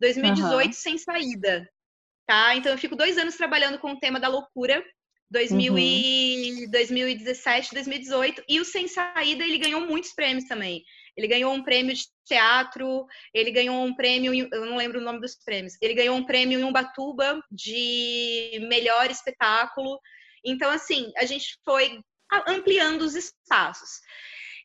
2018 0.00 0.66
uhum. 0.66 0.72
Sem 0.72 0.98
Saída. 0.98 1.70
Tá? 2.26 2.56
Então 2.56 2.72
eu 2.72 2.78
fico 2.78 2.96
dois 2.96 3.16
anos 3.16 3.36
trabalhando 3.36 3.78
com 3.78 3.92
o 3.92 4.00
tema 4.00 4.18
da 4.18 4.26
loucura 4.26 4.84
2000 4.84 4.97
uhum. 5.72 6.62
e 6.64 6.66
2017, 6.70 7.74
2018. 7.74 8.42
E 8.48 8.60
o 8.60 8.64
Sem 8.64 8.88
Saída, 8.88 9.44
ele 9.44 9.58
ganhou 9.58 9.80
muitos 9.82 10.12
prêmios 10.12 10.46
também. 10.46 10.82
Ele 11.16 11.26
ganhou 11.26 11.52
um 11.52 11.62
prêmio 11.62 11.94
de 11.94 12.04
teatro, 12.24 13.06
ele 13.34 13.50
ganhou 13.50 13.84
um 13.84 13.94
prêmio, 13.94 14.32
eu 14.52 14.66
não 14.66 14.76
lembro 14.76 15.00
o 15.00 15.04
nome 15.04 15.20
dos 15.20 15.34
prêmios. 15.44 15.74
Ele 15.82 15.94
ganhou 15.94 16.16
um 16.16 16.24
prêmio 16.24 16.60
em 16.60 16.64
Ubatuba 16.64 17.40
de 17.50 18.58
melhor 18.68 19.10
espetáculo. 19.10 19.98
Então, 20.44 20.70
assim, 20.70 21.10
a 21.16 21.24
gente 21.24 21.58
foi 21.64 22.00
ampliando 22.46 23.02
os 23.02 23.14
espaços. 23.14 24.00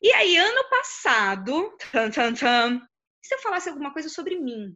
E 0.02 0.12
aí, 0.12 0.36
ano 0.36 0.68
passado, 0.68 1.76
se 3.22 3.34
eu 3.34 3.38
falasse 3.38 3.68
alguma 3.68 3.92
coisa 3.92 4.08
sobre 4.08 4.38
mim, 4.38 4.74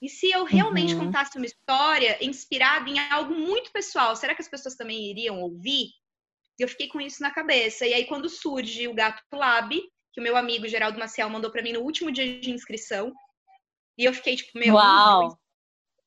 e 0.00 0.08
se 0.08 0.30
eu 0.30 0.44
realmente 0.44 0.94
uhum. 0.94 1.06
contasse 1.06 1.36
uma 1.36 1.46
história 1.46 2.18
inspirada 2.24 2.88
em 2.88 2.98
algo 3.10 3.34
muito 3.34 3.72
pessoal, 3.72 4.14
será 4.14 4.34
que 4.34 4.42
as 4.42 4.48
pessoas 4.48 4.76
também 4.76 5.10
iriam 5.10 5.40
ouvir? 5.40 5.88
Eu 6.58 6.68
fiquei 6.68 6.88
com 6.88 7.00
isso 7.00 7.20
na 7.20 7.32
cabeça. 7.32 7.86
E 7.86 7.94
aí, 7.94 8.04
quando 8.06 8.28
surge 8.28 8.86
o 8.86 8.94
Gato 8.94 9.22
Lab, 9.32 9.74
que 10.12 10.20
o 10.20 10.22
meu 10.22 10.36
amigo 10.36 10.68
Geraldo 10.68 10.98
Maciel 10.98 11.28
mandou 11.28 11.50
para 11.50 11.62
mim 11.62 11.72
no 11.72 11.80
último 11.80 12.12
dia 12.12 12.40
de 12.40 12.50
inscrição, 12.50 13.12
e 13.96 14.04
eu 14.04 14.14
fiquei 14.14 14.36
tipo, 14.36 14.56
meu. 14.56 14.74
Uau! 14.74 15.36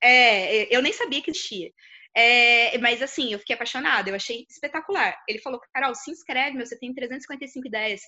É, 0.01 0.75
eu 0.75 0.81
nem 0.81 0.93
sabia 0.93 1.21
que 1.21 1.29
existia. 1.29 1.71
É, 2.15 2.77
mas 2.79 3.01
assim, 3.01 3.31
eu 3.31 3.39
fiquei 3.39 3.55
apaixonada, 3.55 4.09
eu 4.09 4.15
achei 4.15 4.45
espetacular. 4.49 5.17
Ele 5.27 5.39
falou, 5.39 5.61
Carol, 5.73 5.95
se 5.95 6.11
inscreve, 6.11 6.57
meu, 6.57 6.65
você 6.65 6.77
tem 6.77 6.93
355 6.93 7.67
ideias. 7.67 8.01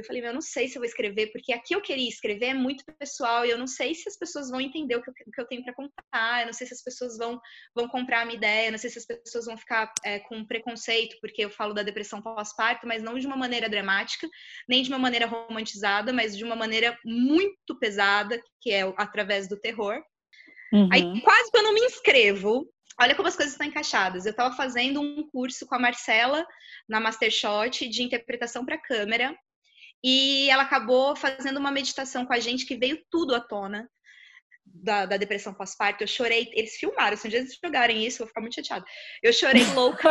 Eu 0.00 0.04
falei, 0.04 0.26
eu 0.26 0.34
não 0.34 0.40
sei 0.40 0.68
se 0.68 0.76
eu 0.76 0.80
vou 0.80 0.86
escrever, 0.86 1.32
porque 1.32 1.52
aqui 1.52 1.74
eu 1.74 1.80
queria 1.80 2.08
escrever 2.08 2.46
é 2.46 2.54
muito 2.54 2.84
pessoal 2.98 3.44
e 3.44 3.50
eu 3.50 3.58
não 3.58 3.66
sei 3.66 3.94
se 3.94 4.08
as 4.08 4.16
pessoas 4.16 4.50
vão 4.50 4.60
entender 4.60 4.96
o 4.96 5.02
que 5.02 5.10
eu, 5.10 5.14
o 5.26 5.30
que 5.30 5.40
eu 5.40 5.46
tenho 5.46 5.64
para 5.64 5.74
contar, 5.74 6.40
eu 6.40 6.46
não 6.46 6.52
sei 6.52 6.66
se 6.66 6.74
as 6.74 6.82
pessoas 6.82 7.16
vão, 7.16 7.40
vão 7.74 7.88
comprar 7.88 8.22
a 8.22 8.24
minha 8.24 8.36
ideia, 8.36 8.68
eu 8.68 8.72
não 8.72 8.78
sei 8.78 8.90
se 8.90 8.98
as 8.98 9.06
pessoas 9.06 9.46
vão 9.46 9.56
ficar 9.56 9.92
é, 10.04 10.18
com 10.20 10.44
preconceito, 10.44 11.16
porque 11.20 11.44
eu 11.44 11.50
falo 11.50 11.74
da 11.74 11.82
depressão 11.82 12.22
pós-parto, 12.22 12.86
mas 12.86 13.02
não 13.02 13.18
de 13.18 13.26
uma 13.26 13.36
maneira 13.36 13.68
dramática, 13.68 14.28
nem 14.68 14.82
de 14.82 14.88
uma 14.88 14.98
maneira 14.98 15.26
romantizada, 15.26 16.12
mas 16.12 16.36
de 16.36 16.44
uma 16.44 16.56
maneira 16.56 16.98
muito 17.04 17.78
pesada, 17.78 18.40
que 18.60 18.70
é 18.70 18.82
através 18.96 19.48
do 19.48 19.58
terror. 19.58 20.02
Uhum. 20.72 20.88
Aí, 20.92 21.20
quase 21.20 21.50
que 21.50 21.58
eu 21.58 21.62
não 21.62 21.72
me 21.74 21.80
inscrevo, 21.80 22.68
olha 23.00 23.14
como 23.14 23.28
as 23.28 23.36
coisas 23.36 23.54
estão 23.54 23.66
encaixadas. 23.66 24.26
Eu 24.26 24.30
estava 24.30 24.54
fazendo 24.54 25.00
um 25.00 25.28
curso 25.30 25.66
com 25.66 25.74
a 25.74 25.78
Marcela 25.78 26.46
na 26.88 27.00
Mastershot 27.00 27.88
de 27.88 28.02
interpretação 28.02 28.64
para 28.64 28.78
câmera 28.78 29.36
e 30.08 30.48
ela 30.48 30.62
acabou 30.62 31.16
fazendo 31.16 31.56
uma 31.56 31.72
meditação 31.72 32.24
com 32.24 32.32
a 32.32 32.38
gente 32.38 32.64
que 32.64 32.76
veio 32.76 33.04
tudo 33.10 33.34
à 33.34 33.40
tona 33.40 33.90
da, 34.64 35.04
da 35.04 35.16
depressão 35.16 35.52
pós-parto. 35.52 36.04
Eu 36.04 36.06
chorei, 36.06 36.48
eles 36.52 36.76
filmaram, 36.76 37.16
se 37.16 37.26
um 37.26 37.30
dia 37.30 37.40
eles 37.40 37.58
jogarem 37.60 38.06
isso, 38.06 38.22
eu 38.22 38.26
vou 38.26 38.28
ficar 38.28 38.40
muito 38.40 38.54
chateada. 38.54 38.84
Eu 39.20 39.32
chorei 39.32 39.64
louca, 39.74 40.08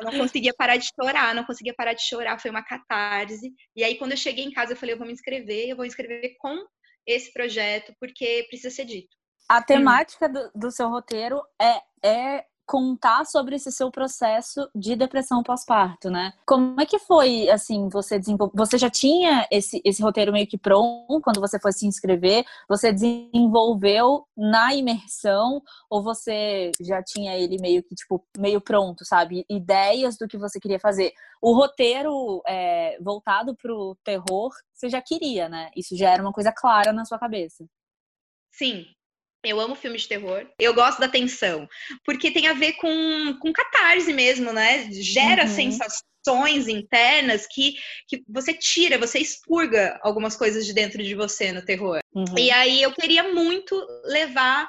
eu 0.00 0.04
não 0.04 0.18
conseguia 0.18 0.52
parar 0.52 0.78
de 0.78 0.88
chorar, 0.92 1.32
não 1.32 1.44
conseguia 1.44 1.72
parar 1.72 1.92
de 1.92 2.02
chorar, 2.02 2.40
foi 2.40 2.50
uma 2.50 2.64
catarse. 2.64 3.54
E 3.76 3.84
aí, 3.84 3.96
quando 3.98 4.10
eu 4.10 4.16
cheguei 4.16 4.44
em 4.44 4.50
casa, 4.50 4.72
eu 4.72 4.76
falei, 4.76 4.94
eu 4.96 4.98
vou 4.98 5.06
me 5.06 5.12
inscrever, 5.12 5.68
eu 5.68 5.76
vou 5.76 5.84
me 5.84 5.88
inscrever 5.88 6.34
com 6.40 6.66
esse 7.06 7.32
projeto, 7.32 7.94
porque 8.00 8.46
precisa 8.48 8.74
ser 8.74 8.84
dito. 8.84 9.16
A 9.48 9.62
temática 9.62 10.26
hum. 10.26 10.32
do, 10.32 10.50
do 10.56 10.70
seu 10.72 10.88
roteiro 10.88 11.40
é, 11.62 11.80
é 12.04 12.44
contar 12.70 13.26
sobre 13.26 13.56
esse 13.56 13.72
seu 13.72 13.90
processo 13.90 14.70
de 14.72 14.94
depressão 14.94 15.42
pós-parto, 15.42 16.08
né? 16.08 16.32
Como 16.46 16.80
é 16.80 16.86
que 16.86 17.00
foi, 17.00 17.50
assim, 17.50 17.88
você 17.88 18.16
desenvolver? 18.16 18.56
Você 18.56 18.78
já 18.78 18.88
tinha 18.88 19.44
esse, 19.50 19.82
esse 19.84 20.00
roteiro 20.00 20.32
meio 20.32 20.46
que 20.46 20.56
pronto 20.56 21.20
quando 21.20 21.40
você 21.40 21.58
foi 21.58 21.72
se 21.72 21.84
inscrever? 21.84 22.44
Você 22.68 22.92
desenvolveu 22.92 24.24
na 24.36 24.72
imersão 24.72 25.60
ou 25.90 26.00
você 26.00 26.70
já 26.80 27.02
tinha 27.02 27.36
ele 27.36 27.56
meio 27.60 27.82
que, 27.82 27.92
tipo, 27.96 28.24
meio 28.38 28.60
pronto, 28.60 29.04
sabe? 29.04 29.44
Ideias 29.50 30.16
do 30.16 30.28
que 30.28 30.38
você 30.38 30.60
queria 30.60 30.78
fazer. 30.78 31.12
O 31.42 31.52
roteiro 31.52 32.40
é, 32.46 32.96
voltado 33.00 33.56
pro 33.56 33.96
terror, 34.04 34.52
você 34.72 34.88
já 34.88 35.02
queria, 35.02 35.48
né? 35.48 35.72
Isso 35.76 35.96
já 35.96 36.10
era 36.10 36.22
uma 36.22 36.32
coisa 36.32 36.52
clara 36.52 36.92
na 36.92 37.04
sua 37.04 37.18
cabeça. 37.18 37.66
Sim, 38.52 38.86
eu 39.44 39.60
amo 39.60 39.74
filmes 39.74 40.02
de 40.02 40.08
terror. 40.08 40.46
Eu 40.58 40.74
gosto 40.74 41.00
da 41.00 41.08
tensão. 41.08 41.68
Porque 42.04 42.30
tem 42.30 42.46
a 42.46 42.52
ver 42.52 42.74
com, 42.74 43.38
com 43.40 43.52
catarse 43.52 44.12
mesmo, 44.12 44.52
né? 44.52 44.90
Gera 44.92 45.44
uhum. 45.44 45.54
sensações 45.54 46.68
internas 46.68 47.46
que, 47.46 47.74
que 48.06 48.22
você 48.28 48.52
tira, 48.52 48.98
você 48.98 49.18
expurga 49.18 49.98
algumas 50.02 50.36
coisas 50.36 50.66
de 50.66 50.74
dentro 50.74 51.02
de 51.02 51.14
você 51.14 51.52
no 51.52 51.64
terror. 51.64 52.00
Uhum. 52.14 52.38
E 52.38 52.50
aí 52.50 52.82
eu 52.82 52.92
queria 52.92 53.32
muito 53.32 53.74
levar 54.04 54.68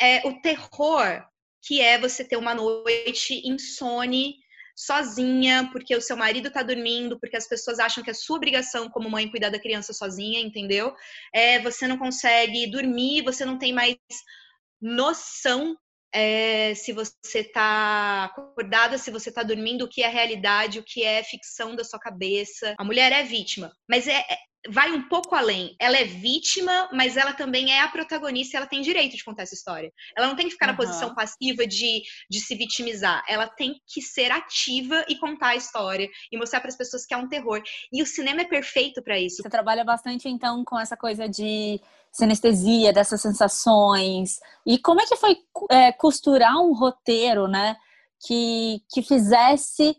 é, 0.00 0.26
o 0.26 0.40
terror, 0.40 1.24
que 1.62 1.80
é 1.80 1.98
você 1.98 2.24
ter 2.24 2.36
uma 2.36 2.54
noite 2.54 3.46
insone 3.46 4.36
sozinha, 4.76 5.70
porque 5.72 5.96
o 5.96 6.02
seu 6.02 6.16
marido 6.16 6.50
tá 6.50 6.62
dormindo, 6.62 7.18
porque 7.18 7.36
as 7.36 7.48
pessoas 7.48 7.78
acham 7.78 8.04
que 8.04 8.10
é 8.10 8.14
sua 8.14 8.36
obrigação 8.36 8.90
como 8.90 9.10
mãe 9.10 9.30
cuidar 9.30 9.48
da 9.48 9.58
criança 9.58 9.94
sozinha, 9.94 10.38
entendeu? 10.38 10.94
É, 11.32 11.58
você 11.60 11.88
não 11.88 11.96
consegue 11.96 12.70
dormir, 12.70 13.22
você 13.22 13.46
não 13.46 13.58
tem 13.58 13.72
mais 13.72 13.96
noção 14.80 15.74
é, 16.12 16.74
se 16.74 16.92
você 16.92 17.40
está 17.40 18.24
acordada, 18.24 18.98
se 18.98 19.10
você 19.10 19.30
está 19.30 19.42
dormindo, 19.42 19.84
o 19.84 19.88
que 19.88 20.02
é 20.02 20.08
realidade, 20.08 20.78
o 20.78 20.84
que 20.84 21.02
é 21.02 21.22
ficção 21.22 21.74
da 21.74 21.84
sua 21.84 21.98
cabeça. 21.98 22.74
A 22.78 22.84
mulher 22.84 23.12
é 23.12 23.22
vítima, 23.22 23.72
mas 23.88 24.06
é, 24.06 24.18
é 24.18 24.36
vai 24.70 24.92
um 24.92 25.08
pouco 25.08 25.34
além. 25.34 25.74
Ela 25.80 25.98
é 25.98 26.04
vítima, 26.04 26.88
mas 26.92 27.16
ela 27.16 27.32
também 27.32 27.72
é 27.72 27.80
a 27.80 27.88
protagonista 27.88 28.56
e 28.56 28.58
ela 28.58 28.66
tem 28.66 28.80
direito 28.80 29.16
de 29.16 29.24
contar 29.24 29.42
essa 29.42 29.54
história. 29.54 29.92
Ela 30.16 30.26
não 30.26 30.36
tem 30.36 30.46
que 30.46 30.52
ficar 30.52 30.66
uhum. 30.66 30.72
na 30.72 30.76
posição 30.76 31.14
passiva 31.14 31.66
de, 31.66 32.02
de 32.30 32.40
se 32.40 32.54
vitimizar. 32.54 33.22
Ela 33.28 33.48
tem 33.48 33.74
que 33.86 34.02
ser 34.02 34.30
ativa 34.30 35.04
e 35.08 35.16
contar 35.16 35.48
a 35.48 35.56
história 35.56 36.08
e 36.30 36.38
mostrar 36.38 36.60
para 36.60 36.68
as 36.68 36.76
pessoas 36.76 37.04
que 37.04 37.14
é 37.14 37.16
um 37.16 37.28
terror. 37.28 37.62
E 37.92 38.02
o 38.02 38.06
cinema 38.06 38.42
é 38.42 38.44
perfeito 38.44 39.02
para 39.02 39.18
isso. 39.18 39.42
Você 39.42 39.50
trabalha 39.50 39.84
bastante 39.84 40.28
então 40.28 40.64
com 40.64 40.78
essa 40.78 40.96
coisa 40.96 41.28
de 41.28 41.80
sinestesia, 42.12 42.92
dessas 42.92 43.20
sensações. 43.20 44.38
E 44.66 44.78
como 44.78 45.00
é 45.00 45.06
que 45.06 45.16
foi 45.16 45.36
é, 45.70 45.92
costurar 45.92 46.56
um 46.56 46.72
roteiro, 46.72 47.46
né? 47.46 47.76
Que, 48.26 48.80
que 48.90 49.02
fizesse 49.02 49.94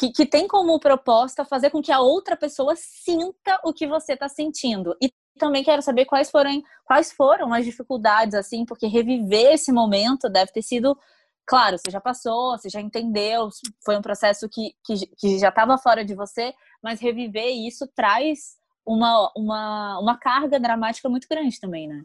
que, 0.00 0.10
que 0.10 0.24
tem 0.24 0.48
como 0.48 0.80
proposta 0.80 1.44
fazer 1.44 1.68
com 1.68 1.82
que 1.82 1.92
a 1.92 2.00
outra 2.00 2.34
pessoa 2.34 2.74
sinta 2.74 3.60
o 3.62 3.70
que 3.70 3.86
você 3.86 4.14
está 4.14 4.30
sentindo. 4.30 4.96
E 4.98 5.12
também 5.38 5.62
quero 5.62 5.82
saber 5.82 6.06
quais 6.06 6.30
foram, 6.30 6.62
quais 6.86 7.12
foram 7.12 7.52
as 7.52 7.66
dificuldades, 7.66 8.34
assim, 8.34 8.64
porque 8.64 8.86
reviver 8.86 9.52
esse 9.52 9.70
momento 9.70 10.30
deve 10.30 10.52
ter 10.52 10.62
sido. 10.62 10.98
Claro, 11.46 11.76
você 11.76 11.90
já 11.90 12.00
passou, 12.00 12.56
você 12.56 12.70
já 12.70 12.80
entendeu, 12.80 13.50
foi 13.84 13.98
um 13.98 14.02
processo 14.02 14.48
que, 14.48 14.74
que, 14.84 15.06
que 15.18 15.38
já 15.38 15.50
estava 15.50 15.76
fora 15.76 16.02
de 16.02 16.14
você, 16.14 16.54
mas 16.82 17.00
reviver 17.00 17.50
isso 17.50 17.86
traz 17.94 18.56
uma, 18.86 19.30
uma, 19.36 19.98
uma 19.98 20.18
carga 20.18 20.58
dramática 20.58 21.08
muito 21.10 21.26
grande 21.28 21.60
também, 21.60 21.88
né? 21.88 22.02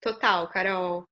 Total, 0.00 0.48
Carol. 0.48 1.00
O 1.00 1.06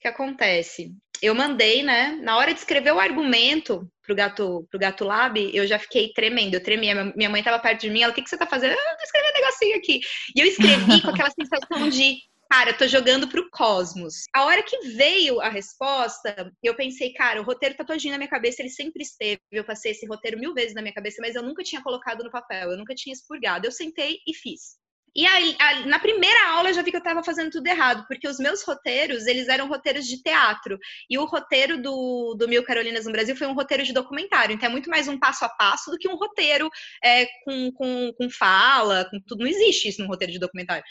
que 0.00 0.08
acontece? 0.08 0.92
Eu 1.22 1.34
mandei, 1.34 1.82
né? 1.84 2.18
Na 2.20 2.36
hora 2.36 2.52
de 2.52 2.58
escrever 2.58 2.92
o 2.92 2.98
argumento 2.98 3.88
pro 4.02 4.14
Gato, 4.14 4.66
pro 4.68 4.80
Gato 4.80 5.04
Lab, 5.04 5.38
eu 5.54 5.64
já 5.66 5.78
fiquei 5.78 6.12
tremendo, 6.12 6.54
eu 6.54 6.62
tremia. 6.62 7.12
Minha 7.16 7.30
mãe 7.30 7.40
estava 7.40 7.60
perto 7.60 7.82
de 7.82 7.90
mim, 7.90 8.02
ela, 8.02 8.12
o 8.12 8.14
que, 8.14 8.22
que 8.22 8.28
você 8.28 8.34
está 8.34 8.46
fazendo? 8.46 8.72
Ah, 8.72 8.90
eu 8.90 8.96
tô 8.96 9.04
escrevendo 9.04 9.36
um 9.36 9.40
negocinho 9.40 9.76
aqui. 9.76 10.00
E 10.34 10.40
eu 10.40 10.46
escrevi 10.46 11.00
com 11.00 11.10
aquela 11.10 11.30
sensação 11.38 11.88
de, 11.88 12.18
cara, 12.50 12.70
eu 12.70 12.76
tô 12.76 12.88
jogando 12.88 13.28
pro 13.28 13.48
cosmos. 13.50 14.24
A 14.34 14.44
hora 14.44 14.64
que 14.64 14.76
veio 14.96 15.40
a 15.40 15.48
resposta, 15.48 16.52
eu 16.60 16.74
pensei, 16.74 17.12
cara, 17.12 17.40
o 17.40 17.44
roteiro 17.44 17.76
tá 17.76 17.84
todinho 17.84 18.12
na 18.12 18.18
minha 18.18 18.30
cabeça, 18.30 18.60
ele 18.60 18.70
sempre 18.70 19.02
esteve. 19.02 19.40
Eu 19.52 19.64
passei 19.64 19.92
esse 19.92 20.04
roteiro 20.06 20.40
mil 20.40 20.52
vezes 20.52 20.74
na 20.74 20.82
minha 20.82 20.94
cabeça, 20.94 21.18
mas 21.20 21.36
eu 21.36 21.42
nunca 21.44 21.62
tinha 21.62 21.82
colocado 21.82 22.24
no 22.24 22.30
papel, 22.32 22.72
eu 22.72 22.76
nunca 22.76 22.96
tinha 22.96 23.12
expurgado. 23.12 23.64
Eu 23.64 23.72
sentei 23.72 24.18
e 24.26 24.34
fiz. 24.34 24.81
E 25.14 25.26
aí, 25.26 25.56
na 25.86 25.98
primeira 25.98 26.52
aula 26.52 26.70
eu 26.70 26.74
já 26.74 26.80
vi 26.80 26.90
que 26.90 26.96
eu 26.96 26.98
estava 26.98 27.22
fazendo 27.22 27.50
tudo 27.50 27.66
errado, 27.66 28.06
porque 28.08 28.26
os 28.26 28.38
meus 28.38 28.62
roteiros, 28.62 29.26
eles 29.26 29.46
eram 29.46 29.68
roteiros 29.68 30.06
de 30.06 30.22
teatro. 30.22 30.78
E 31.08 31.18
o 31.18 31.26
roteiro 31.26 31.80
do, 31.80 32.34
do 32.34 32.48
Mil 32.48 32.64
Carolinas 32.64 33.04
no 33.04 33.12
Brasil 33.12 33.36
foi 33.36 33.46
um 33.46 33.54
roteiro 33.54 33.84
de 33.84 33.92
documentário. 33.92 34.54
Então 34.54 34.68
é 34.68 34.72
muito 34.72 34.88
mais 34.88 35.08
um 35.08 35.18
passo 35.18 35.44
a 35.44 35.50
passo 35.50 35.90
do 35.90 35.98
que 35.98 36.08
um 36.08 36.16
roteiro 36.16 36.70
é, 37.04 37.26
com, 37.44 37.72
com, 37.72 38.12
com 38.16 38.30
fala, 38.30 39.06
com 39.10 39.20
tudo. 39.20 39.40
Não 39.40 39.50
existe 39.50 39.88
isso 39.88 40.00
num 40.00 40.08
roteiro 40.08 40.32
de 40.32 40.38
documentário. 40.38 40.84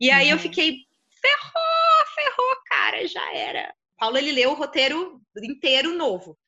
E 0.00 0.10
aí 0.10 0.26
uhum. 0.26 0.32
eu 0.32 0.38
fiquei, 0.38 0.76
ferrou, 1.20 2.06
ferrou, 2.14 2.56
cara, 2.68 3.06
já 3.08 3.34
era. 3.34 3.74
Paulo, 3.98 4.16
ele 4.16 4.30
leu 4.30 4.50
o 4.50 4.54
roteiro 4.54 5.20
inteiro 5.42 5.96
novo. 5.96 6.38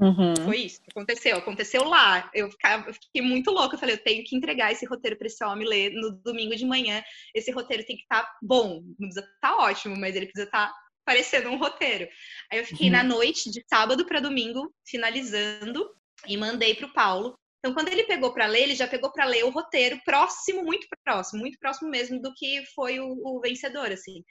Uhum. 0.00 0.34
Foi 0.44 0.56
isso 0.56 0.80
que 0.82 0.90
aconteceu. 0.90 1.36
Aconteceu 1.36 1.84
lá. 1.84 2.30
Eu, 2.34 2.50
ficava, 2.50 2.88
eu 2.88 2.94
fiquei 2.94 3.20
muito 3.20 3.50
louca. 3.50 3.74
Eu 3.74 3.78
falei, 3.78 3.94
eu 3.94 4.02
tenho 4.02 4.24
que 4.24 4.34
entregar 4.34 4.72
esse 4.72 4.86
roteiro 4.86 5.16
para 5.16 5.26
esse 5.26 5.44
homem 5.44 5.68
ler 5.68 5.90
no 5.92 6.12
domingo 6.24 6.56
de 6.56 6.64
manhã. 6.64 7.02
Esse 7.34 7.50
roteiro 7.50 7.84
tem 7.84 7.96
que 7.96 8.02
estar 8.02 8.22
tá 8.22 8.38
bom. 8.42 8.82
Não 8.98 9.08
precisa 9.08 9.20
estar 9.20 9.56
tá 9.56 9.56
ótimo, 9.58 9.96
mas 9.96 10.16
ele 10.16 10.26
precisa 10.26 10.46
estar 10.46 10.68
tá 10.68 10.74
parecendo 11.04 11.50
um 11.50 11.58
roteiro. 11.58 12.08
Aí 12.50 12.58
eu 12.60 12.64
fiquei 12.64 12.86
uhum. 12.86 12.92
na 12.92 13.02
noite, 13.02 13.50
de 13.50 13.62
sábado 13.68 14.06
para 14.06 14.20
domingo, 14.20 14.72
finalizando 14.88 15.86
e 16.26 16.36
mandei 16.36 16.74
para 16.74 16.86
o 16.86 16.92
Paulo. 16.92 17.38
Então, 17.58 17.74
quando 17.74 17.88
ele 17.88 18.04
pegou 18.04 18.32
para 18.32 18.46
ler, 18.46 18.62
ele 18.62 18.74
já 18.74 18.88
pegou 18.88 19.12
para 19.12 19.26
ler 19.26 19.44
o 19.44 19.50
roteiro 19.50 20.00
próximo, 20.02 20.64
muito 20.64 20.86
próximo, 21.04 21.40
muito 21.40 21.58
próximo 21.58 21.90
mesmo 21.90 22.20
do 22.20 22.32
que 22.34 22.64
foi 22.74 22.98
o, 23.00 23.12
o 23.22 23.40
vencedor, 23.40 23.92
assim. 23.92 24.24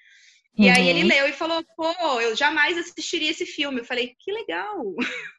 E 0.58 0.68
uhum. 0.68 0.74
aí 0.75 0.89
ele 0.89 1.03
uhum. 1.03 1.08
leu 1.08 1.27
e 1.27 1.34
falou, 1.34 1.63
pô, 1.75 2.20
eu 2.20 2.36
jamais 2.36 2.77
assistiria 2.77 3.32
esse 3.32 3.46
filme. 3.46 3.79
Eu 3.79 3.86
falei, 3.86 4.15
que 4.20 4.32
legal. 4.32 4.84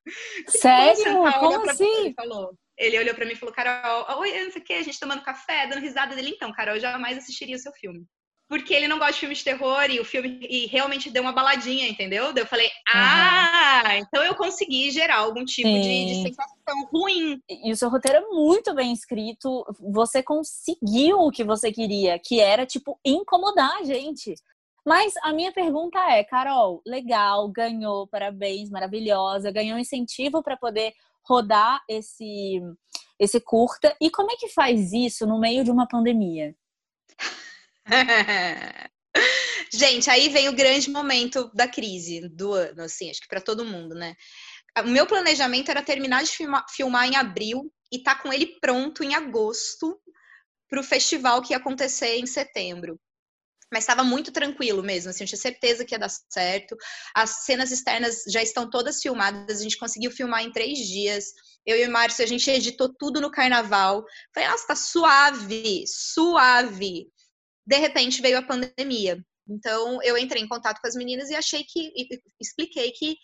Sério? 0.49 1.23
Como 1.39 1.71
assim? 1.71 2.07
Ele 2.07 2.15
falou. 2.15 2.55
Ele 2.79 2.99
olhou 2.99 3.15
para 3.15 3.27
mim 3.27 3.33
e 3.33 3.37
falou, 3.37 3.55
Carol, 3.55 4.19
oi, 4.21 4.45
não 4.45 4.51
sei 4.51 4.63
o 4.63 4.65
que, 4.65 4.73
a 4.73 4.83
gente 4.83 4.99
tomando 4.99 5.23
café, 5.23 5.67
dando 5.67 5.83
risada 5.83 6.17
dele. 6.17 6.31
Então, 6.31 6.51
Carol, 6.53 6.77
eu 6.77 6.81
jamais 6.81 7.19
assistiria 7.19 7.57
o 7.57 7.59
seu 7.59 7.73
filme. 7.73 8.07
Porque 8.49 8.75
ele 8.75 8.89
não 8.89 8.99
gosta 8.99 9.13
de 9.13 9.21
filme 9.21 9.35
de 9.35 9.45
terror 9.45 9.89
e 9.91 10.01
o 10.01 10.05
filme 10.05 10.41
e 10.43 10.67
realmente 10.67 11.09
deu 11.09 11.23
uma 11.23 11.31
baladinha, 11.31 11.87
entendeu? 11.87 12.33
Eu 12.35 12.47
falei, 12.47 12.69
ah, 12.89 13.83
uhum. 13.87 13.93
então 13.99 14.25
eu 14.25 14.35
consegui 14.35 14.91
gerar 14.91 15.19
algum 15.19 15.45
tipo 15.45 15.69
de, 15.69 16.07
de, 16.07 16.23
sensação 16.23 16.89
ruim. 16.93 17.41
E 17.49 17.71
o 17.71 17.77
seu 17.77 17.89
roteiro 17.89 18.19
é 18.19 18.29
muito 18.29 18.75
bem 18.75 18.93
escrito. 18.93 19.65
Você 19.93 20.21
conseguiu 20.21 21.19
o 21.21 21.31
que 21.31 21.45
você 21.45 21.71
queria, 21.71 22.19
que 22.19 22.41
era, 22.41 22.67
tipo, 22.67 22.99
incomodar 23.05 23.71
a 23.77 23.85
gente. 23.85 24.35
Mas 24.87 25.13
a 25.23 25.33
minha 25.33 25.53
pergunta 25.53 25.99
é, 26.11 26.25
Carol, 26.25 26.83
legal, 26.87 27.49
ganhou, 27.49 28.07
parabéns, 28.09 28.71
maravilhosa, 28.71 29.53
ganhou 29.53 29.79
incentivo 29.79 30.43
para 30.43 30.57
poder 30.57 30.93
rodar 31.23 31.83
esse 31.89 32.61
esse 33.19 33.39
curta. 33.39 33.95
E 34.01 34.11
como 34.11 34.33
é 34.33 34.37
que 34.37 34.49
faz 34.49 34.93
isso 34.95 35.27
no 35.27 35.39
meio 35.39 35.63
de 35.63 35.71
uma 35.71 35.87
pandemia? 35.87 36.57
Gente, 39.73 40.09
aí 40.09 40.31
vem 40.31 40.49
o 40.49 40.55
grande 40.55 40.91
momento 40.91 41.51
da 41.55 41.69
crise 41.69 42.27
do 42.29 42.55
ano, 42.55 42.83
assim, 42.83 43.11
acho 43.11 43.21
que 43.21 43.29
para 43.29 43.43
todo 43.43 43.65
mundo, 43.65 43.95
né? 43.95 44.17
O 44.79 44.89
meu 44.89 45.07
planejamento 45.07 45.71
era 45.71 45.83
terminar 45.83 46.25
de 46.25 46.31
filmar, 46.31 46.65
filmar 46.71 47.07
em 47.07 47.17
abril 47.17 47.71
e 47.93 48.03
tá 48.03 48.15
com 48.15 48.33
ele 48.33 48.59
pronto 48.61 49.05
em 49.05 49.15
agosto 49.15 50.01
para 50.69 50.81
o 50.81 50.85
festival 50.85 51.43
que 51.43 51.53
ia 51.53 51.59
acontecer 51.59 52.17
em 52.17 52.27
setembro 52.27 52.99
mas 53.73 53.85
estava 53.85 54.03
muito 54.03 54.33
tranquilo 54.33 54.83
mesmo, 54.83 55.11
assim, 55.11 55.25
eu 55.25 55.29
tinha 55.29 55.39
certeza 55.39 55.85
que 55.85 55.95
ia 55.95 55.99
dar 55.99 56.09
certo. 56.09 56.77
As 57.15 57.45
cenas 57.45 57.71
externas 57.71 58.25
já 58.29 58.43
estão 58.43 58.69
todas 58.69 59.01
filmadas, 59.01 59.61
a 59.61 59.63
gente 59.63 59.79
conseguiu 59.79 60.11
filmar 60.11 60.43
em 60.43 60.53
três 60.53 60.79
dias. 60.79 61.27
Eu 61.65 61.77
e 61.77 61.87
o 61.87 61.91
Márcio, 61.91 62.25
a 62.25 62.29
gente 62.29 62.51
editou 62.51 62.93
tudo 62.93 63.21
no 63.21 63.31
carnaval. 63.31 64.05
Falei, 64.35 64.49
nossa, 64.49 64.67
tá 64.67 64.75
suave, 64.75 65.85
suave. 65.87 67.07
De 67.65 67.77
repente 67.77 68.21
veio 68.21 68.39
a 68.39 68.43
pandemia. 68.43 69.25
Então 69.49 70.03
eu 70.03 70.17
entrei 70.19 70.43
em 70.43 70.49
contato 70.49 70.81
com 70.81 70.89
as 70.89 70.95
meninas 70.95 71.29
e 71.31 71.35
achei 71.35 71.65
que, 71.65 71.93
e 71.95 72.21
expliquei 72.41 72.91
que 72.93 73.17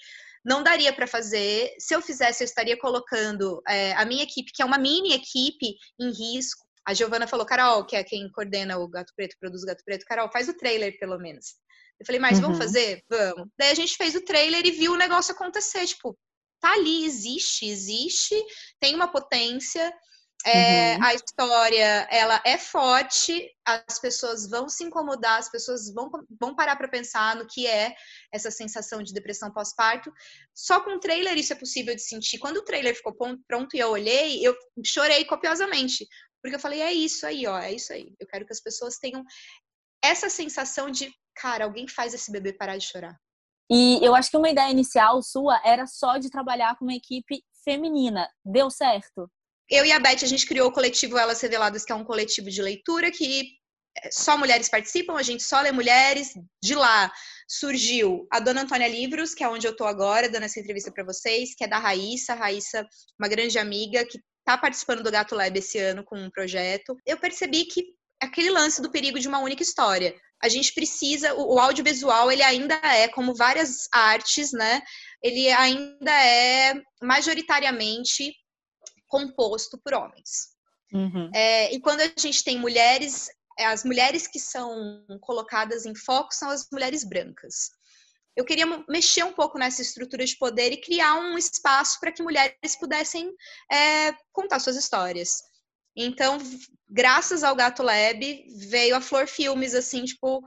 não 0.44 0.62
daria 0.62 0.92
para 0.92 1.06
fazer. 1.06 1.74
Se 1.78 1.94
eu 1.94 2.00
fizesse, 2.00 2.42
eu 2.42 2.46
estaria 2.46 2.78
colocando 2.78 3.60
é, 3.68 3.92
a 3.94 4.04
minha 4.04 4.22
equipe, 4.22 4.52
que 4.52 4.62
é 4.62 4.64
uma 4.64 4.78
mini 4.78 5.12
equipe, 5.12 5.74
em 5.98 6.10
risco 6.10 6.65
a 6.86 6.94
Giovana 6.94 7.26
falou, 7.26 7.44
Carol, 7.44 7.84
que 7.84 7.96
é 7.96 8.04
quem 8.04 8.30
coordena 8.30 8.78
o 8.78 8.88
Gato 8.88 9.12
Preto, 9.16 9.36
produz 9.40 9.62
o 9.62 9.66
Gato 9.66 9.82
Preto, 9.84 10.04
Carol, 10.06 10.30
faz 10.30 10.48
o 10.48 10.56
trailer 10.56 10.96
pelo 10.98 11.18
menos. 11.18 11.56
Eu 11.98 12.06
falei, 12.06 12.20
mas 12.20 12.36
uhum. 12.36 12.42
vamos 12.42 12.58
fazer? 12.58 13.02
Vamos. 13.08 13.48
Daí 13.58 13.70
a 13.70 13.74
gente 13.74 13.96
fez 13.96 14.14
o 14.14 14.24
trailer 14.24 14.64
e 14.64 14.70
viu 14.70 14.92
o 14.92 14.96
negócio 14.96 15.34
acontecer. 15.34 15.84
Tipo, 15.86 16.16
tá 16.60 16.72
ali, 16.72 17.04
existe, 17.04 17.66
existe, 17.66 18.34
tem 18.78 18.94
uma 18.94 19.08
potência. 19.08 19.92
É, 20.44 20.96
uhum. 20.96 21.04
A 21.04 21.14
história, 21.14 22.06
ela 22.08 22.40
é 22.44 22.56
forte, 22.56 23.50
as 23.64 23.98
pessoas 23.98 24.48
vão 24.48 24.68
se 24.68 24.84
incomodar, 24.84 25.38
as 25.38 25.50
pessoas 25.50 25.92
vão, 25.92 26.08
vão 26.38 26.54
parar 26.54 26.76
para 26.76 26.86
pensar 26.86 27.34
no 27.34 27.48
que 27.48 27.66
é 27.66 27.92
essa 28.32 28.50
sensação 28.50 29.02
de 29.02 29.12
depressão 29.12 29.50
pós-parto. 29.50 30.12
Só 30.54 30.80
com 30.80 30.90
o 30.90 31.00
trailer 31.00 31.36
isso 31.36 31.52
é 31.52 31.56
possível 31.56 31.96
de 31.96 32.02
sentir. 32.02 32.38
Quando 32.38 32.58
o 32.58 32.64
trailer 32.64 32.94
ficou 32.94 33.16
pronto 33.48 33.74
e 33.74 33.80
eu 33.80 33.90
olhei, 33.90 34.46
eu 34.46 34.54
chorei 34.84 35.24
copiosamente, 35.24 36.06
porque 36.46 36.54
eu 36.54 36.60
falei, 36.60 36.80
é 36.80 36.92
isso 36.92 37.26
aí, 37.26 37.44
ó, 37.44 37.58
é 37.58 37.72
isso 37.72 37.92
aí. 37.92 38.14
Eu 38.20 38.26
quero 38.28 38.46
que 38.46 38.52
as 38.52 38.60
pessoas 38.60 38.98
tenham 38.98 39.24
essa 40.00 40.30
sensação 40.30 40.88
de, 40.88 41.12
cara, 41.34 41.64
alguém 41.64 41.88
faz 41.88 42.14
esse 42.14 42.30
bebê 42.30 42.52
parar 42.52 42.76
de 42.76 42.86
chorar. 42.86 43.16
E 43.68 43.98
eu 44.00 44.14
acho 44.14 44.30
que 44.30 44.36
uma 44.36 44.48
ideia 44.48 44.70
inicial 44.70 45.20
sua 45.24 45.60
era 45.64 45.88
só 45.88 46.18
de 46.18 46.30
trabalhar 46.30 46.78
com 46.78 46.84
uma 46.84 46.94
equipe 46.94 47.42
feminina. 47.64 48.30
Deu 48.44 48.70
certo? 48.70 49.28
Eu 49.68 49.84
e 49.84 49.90
a 49.90 49.98
Beth, 49.98 50.22
a 50.22 50.26
gente 50.26 50.46
criou 50.46 50.68
o 50.68 50.72
coletivo 50.72 51.18
Elas 51.18 51.40
Reveladas, 51.40 51.84
que 51.84 51.90
é 51.90 51.96
um 51.96 52.04
coletivo 52.04 52.48
de 52.48 52.62
leitura 52.62 53.10
que 53.10 53.48
é, 54.00 54.08
só 54.12 54.38
mulheres 54.38 54.68
participam, 54.68 55.16
a 55.16 55.22
gente 55.24 55.42
só 55.42 55.60
lê 55.60 55.72
mulheres. 55.72 56.32
De 56.62 56.76
lá 56.76 57.12
surgiu 57.48 58.24
a 58.30 58.38
Dona 58.38 58.62
Antônia 58.62 58.86
Livros, 58.86 59.34
que 59.34 59.42
é 59.42 59.48
onde 59.48 59.66
eu 59.66 59.74
tô 59.74 59.84
agora, 59.84 60.28
dando 60.28 60.44
essa 60.44 60.60
entrevista 60.60 60.92
para 60.92 61.02
vocês, 61.02 61.56
que 61.56 61.64
é 61.64 61.66
da 61.66 61.80
Raíssa. 61.80 62.34
Raíssa, 62.34 62.86
uma 63.18 63.26
grande 63.26 63.58
amiga 63.58 64.06
que 64.06 64.20
tá 64.46 64.56
participando 64.56 65.02
do 65.02 65.10
Gato 65.10 65.34
Lab 65.34 65.58
esse 65.58 65.76
ano 65.76 66.04
com 66.04 66.16
um 66.16 66.30
projeto, 66.30 66.96
eu 67.04 67.18
percebi 67.18 67.64
que 67.64 67.84
aquele 68.22 68.48
lance 68.48 68.80
do 68.80 68.90
perigo 68.90 69.18
de 69.18 69.26
uma 69.26 69.40
única 69.40 69.62
história. 69.62 70.14
A 70.40 70.48
gente 70.48 70.72
precisa, 70.72 71.34
o, 71.34 71.54
o 71.54 71.58
audiovisual, 71.58 72.30
ele 72.30 72.42
ainda 72.42 72.76
é, 72.76 73.08
como 73.08 73.34
várias 73.34 73.88
artes, 73.92 74.52
né? 74.52 74.80
Ele 75.20 75.50
ainda 75.50 76.12
é 76.12 76.74
majoritariamente 77.02 78.32
composto 79.08 79.78
por 79.82 79.94
homens. 79.94 80.54
Uhum. 80.92 81.28
É, 81.34 81.74
e 81.74 81.80
quando 81.80 82.02
a 82.02 82.12
gente 82.16 82.44
tem 82.44 82.56
mulheres, 82.56 83.28
as 83.58 83.84
mulheres 83.84 84.28
que 84.28 84.38
são 84.38 85.04
colocadas 85.20 85.84
em 85.84 85.94
foco 85.94 86.32
são 86.32 86.50
as 86.50 86.68
mulheres 86.70 87.02
brancas 87.02 87.70
eu 88.36 88.44
queria 88.44 88.66
mexer 88.88 89.24
um 89.24 89.32
pouco 89.32 89.58
nessa 89.58 89.80
estrutura 89.80 90.24
de 90.24 90.36
poder 90.36 90.70
e 90.70 90.80
criar 90.80 91.14
um 91.14 91.38
espaço 91.38 91.98
para 91.98 92.12
que 92.12 92.22
mulheres 92.22 92.76
pudessem 92.78 93.32
é, 93.72 94.12
contar 94.30 94.60
suas 94.60 94.76
histórias. 94.76 95.42
Então, 95.96 96.36
graças 96.86 97.42
ao 97.42 97.56
Gato 97.56 97.82
Lab, 97.82 98.44
veio 98.68 98.94
a 98.94 99.00
Flor 99.00 99.26
Filmes, 99.26 99.74
assim, 99.74 100.04
tipo, 100.04 100.42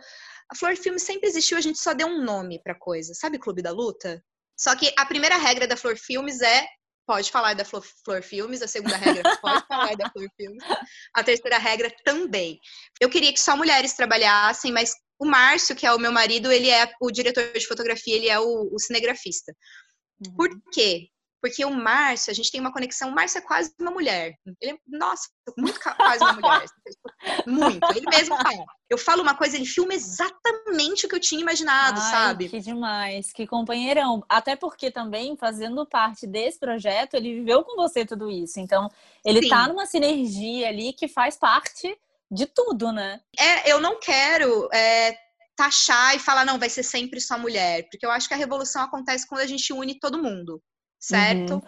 a 0.52 0.56
Flor 0.56 0.78
Filmes 0.78 1.02
sempre 1.02 1.28
existiu, 1.28 1.58
a 1.58 1.62
gente 1.62 1.80
só 1.80 1.94
deu 1.94 2.08
um 2.08 2.24
nome 2.24 2.62
pra 2.62 2.76
coisa. 2.76 3.16
Sabe 3.16 3.40
Clube 3.40 3.64
da 3.64 3.72
Luta? 3.72 4.24
Só 4.56 4.76
que 4.76 4.94
a 4.96 5.06
primeira 5.06 5.38
regra 5.38 5.68
da 5.68 5.76
Flor 5.76 5.98
Filmes 5.98 6.42
é 6.42 6.68
pode 7.08 7.32
falar 7.32 7.56
da 7.56 7.66
Flor, 7.66 7.84
Flor 8.06 8.22
Filmes, 8.22 8.62
a 8.62 8.68
segunda 8.68 8.96
regra 8.96 9.24
pode 9.42 9.66
falar 9.66 9.96
da 9.96 10.12
Flor 10.12 10.30
Filmes, 10.38 10.64
a 11.16 11.24
terceira 11.24 11.58
regra 11.58 11.92
também. 12.06 12.60
Eu 13.02 13.10
queria 13.10 13.34
que 13.34 13.42
só 13.42 13.58
mulheres 13.58 13.94
trabalhassem, 13.94 14.72
mas 14.72 14.94
o 15.20 15.26
Márcio, 15.26 15.76
que 15.76 15.86
é 15.86 15.94
o 15.94 16.00
meu 16.00 16.12
marido, 16.12 16.50
ele 16.52 16.70
é 16.70 16.90
o 17.02 17.12
diretor 17.12 17.52
de 17.52 17.68
fotografia, 17.68 18.16
ele 18.16 18.30
é 18.30 18.40
o, 18.40 18.70
o 18.74 18.80
cinegrafista. 18.80 19.54
Uhum. 20.26 20.36
Por 20.36 20.50
quê? 20.72 21.10
Porque 21.42 21.64
o 21.64 21.72
Márcio, 21.72 22.32
a 22.32 22.34
gente 22.34 22.52
tem 22.52 22.60
uma 22.60 22.72
conexão. 22.72 23.10
O 23.10 23.16
Márcio 23.16 23.38
é 23.38 23.42
quase 23.42 23.74
uma 23.80 23.92
mulher. 23.92 24.36
Ele 24.62 24.74
é, 24.74 24.78
nossa, 24.88 25.30
muito 25.58 25.80
quase 25.80 26.24
uma 26.24 26.34
mulher. 26.34 26.66
muito. 27.48 27.92
Ele 27.96 28.10
mesmo 28.10 28.36
fala. 28.38 28.66
Eu 28.90 28.98
falo 28.98 29.22
uma 29.22 29.36
coisa, 29.36 29.56
ele 29.56 29.66
filma 29.66 29.94
exatamente 29.94 31.06
o 31.06 31.10
que 31.10 31.16
eu 31.16 31.20
tinha 31.20 31.42
imaginado, 31.42 32.00
Ai, 32.02 32.12
sabe? 32.12 32.50
Que 32.50 32.60
demais, 32.60 33.32
que 33.32 33.48
companheirão. 33.48 34.24
Até 34.28 34.56
porque 34.56 34.92
também, 34.92 35.38
fazendo 35.38 35.86
parte 35.86 36.28
desse 36.28 36.60
projeto, 36.60 37.14
ele 37.14 37.36
viveu 37.36 37.64
com 37.64 37.76
você 37.76 38.06
tudo 38.06 38.30
isso. 38.30 38.60
Então, 38.60 38.90
ele 39.24 39.44
Sim. 39.44 39.50
tá 39.50 39.68
numa 39.68 39.86
sinergia 39.86 40.68
ali 40.68 40.92
que 40.92 41.08
faz 41.08 41.38
parte 41.38 41.98
de 42.32 42.46
tudo, 42.46 42.92
né? 42.92 43.22
É, 43.38 43.72
eu 43.72 43.80
não 43.80 44.00
quero 44.00 44.70
é, 44.74 45.18
taxar 45.56 46.16
e 46.16 46.20
falar, 46.20 46.46
não, 46.46 46.60
vai 46.60 46.70
ser 46.70 46.84
sempre 46.84 47.20
só 47.20 47.38
mulher, 47.38 47.88
porque 47.90 48.06
eu 48.06 48.12
acho 48.12 48.28
que 48.28 48.34
a 48.34 48.38
revolução 48.38 48.84
acontece 48.84 49.28
quando 49.28 49.42
a 49.42 49.48
gente 49.48 49.74
une 49.74 50.00
todo 50.00 50.22
mundo, 50.22 50.62
certo? 51.00 51.56
Uhum. 51.56 51.62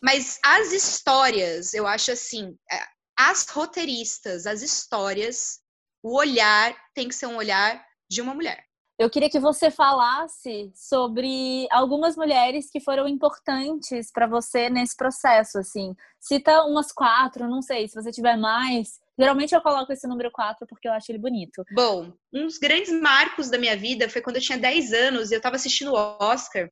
Mas 0.00 0.38
as 0.44 0.72
histórias, 0.72 1.74
eu 1.74 1.86
acho 1.86 2.12
assim, 2.12 2.56
é, 2.70 2.80
as 3.16 3.48
roteiristas, 3.48 4.46
as 4.46 4.62
histórias, 4.62 5.60
o 6.02 6.16
olhar 6.16 6.76
tem 6.94 7.08
que 7.08 7.14
ser 7.14 7.26
um 7.26 7.36
olhar 7.36 7.84
de 8.10 8.20
uma 8.20 8.34
mulher. 8.34 8.64
Eu 8.98 9.10
queria 9.10 9.30
que 9.30 9.40
você 9.40 9.70
falasse 9.70 10.70
sobre 10.74 11.66
algumas 11.70 12.14
mulheres 12.14 12.70
que 12.70 12.78
foram 12.78 13.08
importantes 13.08 14.12
para 14.12 14.26
você 14.26 14.70
nesse 14.70 14.96
processo, 14.96 15.58
assim. 15.58 15.94
Cita 16.20 16.62
umas 16.64 16.92
quatro, 16.92 17.48
não 17.48 17.62
sei, 17.62 17.88
se 17.88 17.94
você 17.94 18.12
tiver 18.12 18.36
mais, 18.36 19.00
Geralmente 19.18 19.54
eu 19.54 19.60
coloco 19.60 19.92
esse 19.92 20.06
número 20.06 20.30
4 20.30 20.66
porque 20.66 20.88
eu 20.88 20.92
acho 20.92 21.10
ele 21.10 21.18
bonito. 21.18 21.62
Bom, 21.74 22.12
um 22.32 22.46
dos 22.46 22.58
grandes 22.58 22.92
marcos 22.92 23.50
da 23.50 23.58
minha 23.58 23.76
vida 23.76 24.08
foi 24.08 24.22
quando 24.22 24.36
eu 24.36 24.42
tinha 24.42 24.58
10 24.58 24.92
anos 24.92 25.30
e 25.30 25.34
eu 25.34 25.40
tava 25.40 25.56
assistindo 25.56 25.92
o 25.92 26.16
Oscar 26.20 26.68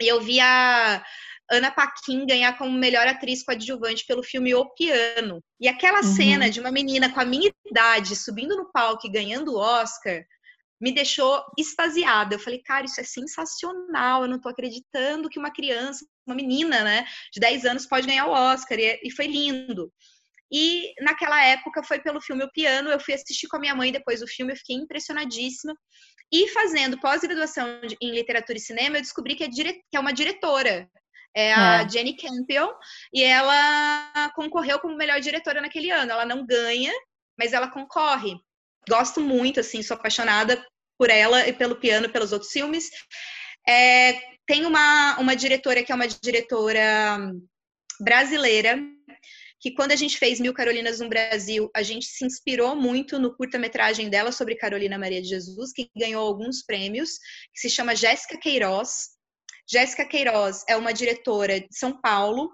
e 0.00 0.06
eu 0.06 0.20
vi 0.20 0.38
a 0.38 1.02
Ana 1.50 1.70
Paquin 1.70 2.26
ganhar 2.26 2.56
como 2.58 2.70
melhor 2.70 3.06
atriz 3.06 3.42
coadjuvante 3.42 4.04
pelo 4.06 4.22
filme 4.22 4.54
O 4.54 4.66
Piano. 4.74 5.42
E 5.58 5.66
aquela 5.66 5.98
uhum. 5.98 6.14
cena 6.14 6.50
de 6.50 6.60
uma 6.60 6.70
menina 6.70 7.12
com 7.12 7.20
a 7.20 7.24
minha 7.24 7.50
idade 7.66 8.14
subindo 8.14 8.56
no 8.56 8.70
palco 8.70 9.06
e 9.06 9.10
ganhando 9.10 9.54
o 9.54 9.58
Oscar 9.58 10.24
me 10.80 10.92
deixou 10.92 11.42
extasiada. 11.58 12.34
Eu 12.34 12.38
falei, 12.38 12.62
cara, 12.62 12.84
isso 12.84 13.00
é 13.00 13.04
sensacional. 13.04 14.22
Eu 14.22 14.28
não 14.28 14.40
tô 14.40 14.48
acreditando 14.48 15.28
que 15.28 15.38
uma 15.38 15.50
criança, 15.50 16.06
uma 16.26 16.36
menina, 16.36 16.84
né, 16.84 17.04
de 17.32 17.40
10 17.40 17.64
anos 17.64 17.86
pode 17.86 18.06
ganhar 18.06 18.26
o 18.26 18.30
Oscar. 18.30 18.78
E, 18.78 19.00
e 19.02 19.10
foi 19.10 19.26
lindo. 19.26 19.92
E 20.50 20.92
naquela 21.00 21.42
época 21.44 21.82
foi 21.82 22.00
pelo 22.00 22.20
filme 22.20 22.44
O 22.44 22.52
Piano. 22.52 22.90
Eu 22.90 23.00
fui 23.00 23.14
assistir 23.14 23.48
com 23.48 23.56
a 23.56 23.60
minha 23.60 23.74
mãe 23.74 23.92
depois 23.92 24.20
do 24.20 24.26
filme, 24.26 24.52
eu 24.52 24.56
fiquei 24.56 24.76
impressionadíssima. 24.76 25.74
E 26.32 26.48
fazendo 26.48 27.00
pós-graduação 27.00 27.80
em 28.00 28.10
literatura 28.10 28.58
e 28.58 28.60
cinema, 28.60 28.96
eu 28.96 29.02
descobri 29.02 29.34
que 29.34 29.44
é, 29.44 29.48
dire... 29.48 29.74
que 29.90 29.96
é 29.96 30.00
uma 30.00 30.12
diretora. 30.12 30.88
É 31.36 31.52
a 31.52 31.82
é. 31.82 31.88
Jenny 31.88 32.16
Campion, 32.16 32.68
e 33.12 33.22
ela 33.22 34.30
concorreu 34.34 34.78
como 34.80 34.96
melhor 34.96 35.20
diretora 35.20 35.60
naquele 35.60 35.90
ano. 35.90 36.10
Ela 36.10 36.24
não 36.24 36.44
ganha, 36.44 36.92
mas 37.38 37.52
ela 37.52 37.70
concorre. 37.70 38.34
Gosto 38.88 39.20
muito, 39.20 39.60
assim, 39.60 39.82
sou 39.82 39.96
apaixonada 39.96 40.62
por 40.98 41.10
ela 41.10 41.46
e 41.46 41.52
pelo 41.52 41.76
piano, 41.76 42.08
pelos 42.08 42.32
outros 42.32 42.50
filmes. 42.50 42.90
É, 43.66 44.14
tem 44.46 44.64
uma, 44.66 45.18
uma 45.18 45.36
diretora 45.36 45.82
que 45.84 45.92
é 45.92 45.94
uma 45.94 46.08
diretora 46.08 47.30
brasileira, 48.00 48.78
que 49.60 49.72
quando 49.72 49.92
a 49.92 49.96
gente 49.96 50.18
fez 50.18 50.38
Mil 50.38 50.54
Carolinas 50.54 51.00
no 51.00 51.08
Brasil, 51.08 51.70
a 51.74 51.82
gente 51.82 52.06
se 52.06 52.24
inspirou 52.24 52.76
muito 52.76 53.18
no 53.18 53.36
curta-metragem 53.36 54.08
dela 54.08 54.30
sobre 54.30 54.56
Carolina 54.56 54.98
Maria 54.98 55.20
de 55.20 55.28
Jesus, 55.28 55.72
que 55.72 55.90
ganhou 55.96 56.26
alguns 56.26 56.62
prêmios, 56.62 57.18
que 57.52 57.60
se 57.60 57.70
chama 57.70 57.96
Jéssica 57.96 58.38
Queiroz. 58.38 59.08
Jéssica 59.68 60.06
Queiroz 60.06 60.64
é 60.68 60.76
uma 60.76 60.92
diretora 60.92 61.60
de 61.60 61.76
São 61.76 62.00
Paulo, 62.00 62.50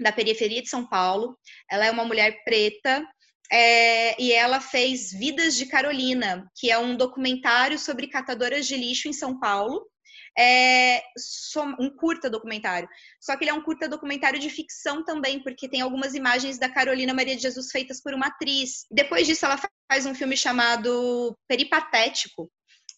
da 0.00 0.12
periferia 0.12 0.60
de 0.60 0.68
São 0.68 0.86
Paulo. 0.86 1.38
Ela 1.70 1.86
é 1.86 1.90
uma 1.90 2.04
mulher 2.04 2.42
preta 2.44 3.02
é, 3.50 4.20
e 4.20 4.32
ela 4.32 4.60
fez 4.60 5.12
Vidas 5.12 5.54
de 5.56 5.66
Carolina, 5.66 6.50
que 6.56 6.70
é 6.70 6.78
um 6.78 6.96
documentário 6.96 7.78
sobre 7.78 8.08
catadoras 8.08 8.66
de 8.66 8.76
lixo 8.76 9.08
em 9.08 9.12
São 9.12 9.38
Paulo 9.38 9.86
é 10.38 11.02
um 11.78 11.90
curta 11.90 12.28
documentário. 12.28 12.88
Só 13.20 13.36
que 13.36 13.44
ele 13.44 13.50
é 13.50 13.54
um 13.54 13.62
curta 13.62 13.88
documentário 13.88 14.38
de 14.38 14.50
ficção 14.50 15.04
também, 15.04 15.42
porque 15.42 15.68
tem 15.68 15.80
algumas 15.80 16.14
imagens 16.14 16.58
da 16.58 16.68
Carolina 16.68 17.14
Maria 17.14 17.36
de 17.36 17.42
Jesus 17.42 17.70
feitas 17.70 18.00
por 18.02 18.14
uma 18.14 18.26
atriz. 18.26 18.84
Depois 18.90 19.26
disso, 19.26 19.44
ela 19.46 19.60
faz 19.90 20.06
um 20.06 20.14
filme 20.14 20.36
chamado 20.36 21.36
Peripatético, 21.48 22.50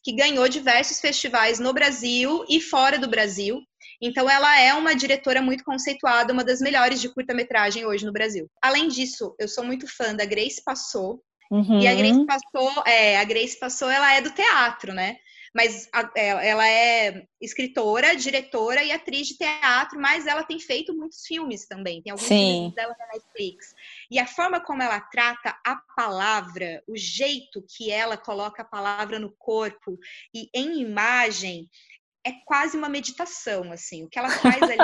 que 0.03 0.13
ganhou 0.13 0.49
diversos 0.49 1.01
festivais 1.01 1.59
no 1.59 1.73
Brasil 1.73 2.45
e 2.49 2.61
fora 2.61 2.99
do 2.99 3.09
Brasil. 3.09 3.61
Então, 4.01 4.29
ela 4.31 4.61
é 4.61 4.73
uma 4.75 4.95
diretora 4.95 5.43
muito 5.43 5.65
conceituada, 5.65 6.33
uma 6.33 6.45
das 6.45 6.61
melhores 6.61 7.01
de 7.01 7.09
curta-metragem 7.09 7.85
hoje 7.85 8.05
no 8.05 8.13
Brasil. 8.13 8.49
Além 8.63 8.89
disso, 8.89 9.35
eu 9.39 9.49
sou 9.49 9.65
muito 9.65 9.87
fã 9.89 10.15
da 10.15 10.25
Grace 10.25 10.63
Passou. 10.63 11.23
Uhum. 11.51 11.81
E 11.81 11.87
a 11.87 11.95
Grace 11.95 12.27
Passou, 12.27 12.83
é, 12.87 13.19
a 13.19 13.25
Grace 13.25 13.59
Passou, 13.59 13.89
ela 13.89 14.15
é 14.15 14.21
do 14.21 14.31
teatro, 14.31 14.93
né? 14.93 15.17
Mas 15.57 15.89
a, 15.91 16.11
é, 16.15 16.51
ela 16.51 16.69
é 16.69 17.27
escritora, 17.41 18.15
diretora 18.15 18.85
e 18.85 18.93
atriz 18.93 19.29
de 19.29 19.39
teatro, 19.39 19.99
mas 19.99 20.27
ela 20.27 20.45
tem 20.45 20.61
feito 20.61 20.95
muitos 20.95 21.25
filmes 21.27 21.67
também. 21.67 22.03
Tem 22.03 22.13
alguns 22.13 22.29
Sim. 22.29 22.53
filmes 22.53 22.75
dela 22.75 22.95
na 22.99 23.07
Netflix. 23.07 23.75
E 24.11 24.19
a 24.19 24.27
forma 24.27 24.61
como 24.61 24.83
ela 24.83 25.01
trata 25.01 25.59
a 25.65 25.77
palavra, 25.97 26.85
o 26.87 26.95
jeito 26.95 27.65
que 27.75 27.91
ela 27.91 28.19
coloca 28.19 28.61
a 28.61 28.67
palavra 28.67 29.19
no 29.19 29.35
corpo 29.39 29.99
e 30.35 30.51
em 30.55 30.79
imagem, 30.83 31.71
é 32.23 32.33
quase 32.45 32.77
uma 32.77 32.91
meditação, 32.91 33.73
assim. 33.73 34.05
O 34.05 34.11
que 34.11 34.19
ela 34.19 34.29
faz 34.29 34.61
ali 34.63 34.77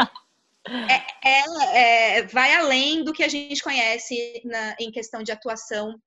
é, 1.23 1.29
é, 1.29 2.17
é, 2.17 2.23
vai 2.23 2.55
além 2.55 3.05
do 3.05 3.13
que 3.13 3.23
a 3.23 3.29
gente 3.29 3.63
conhece 3.63 4.41
na, 4.47 4.75
em 4.81 4.91
questão 4.91 5.23
de 5.23 5.33
atuação 5.33 6.01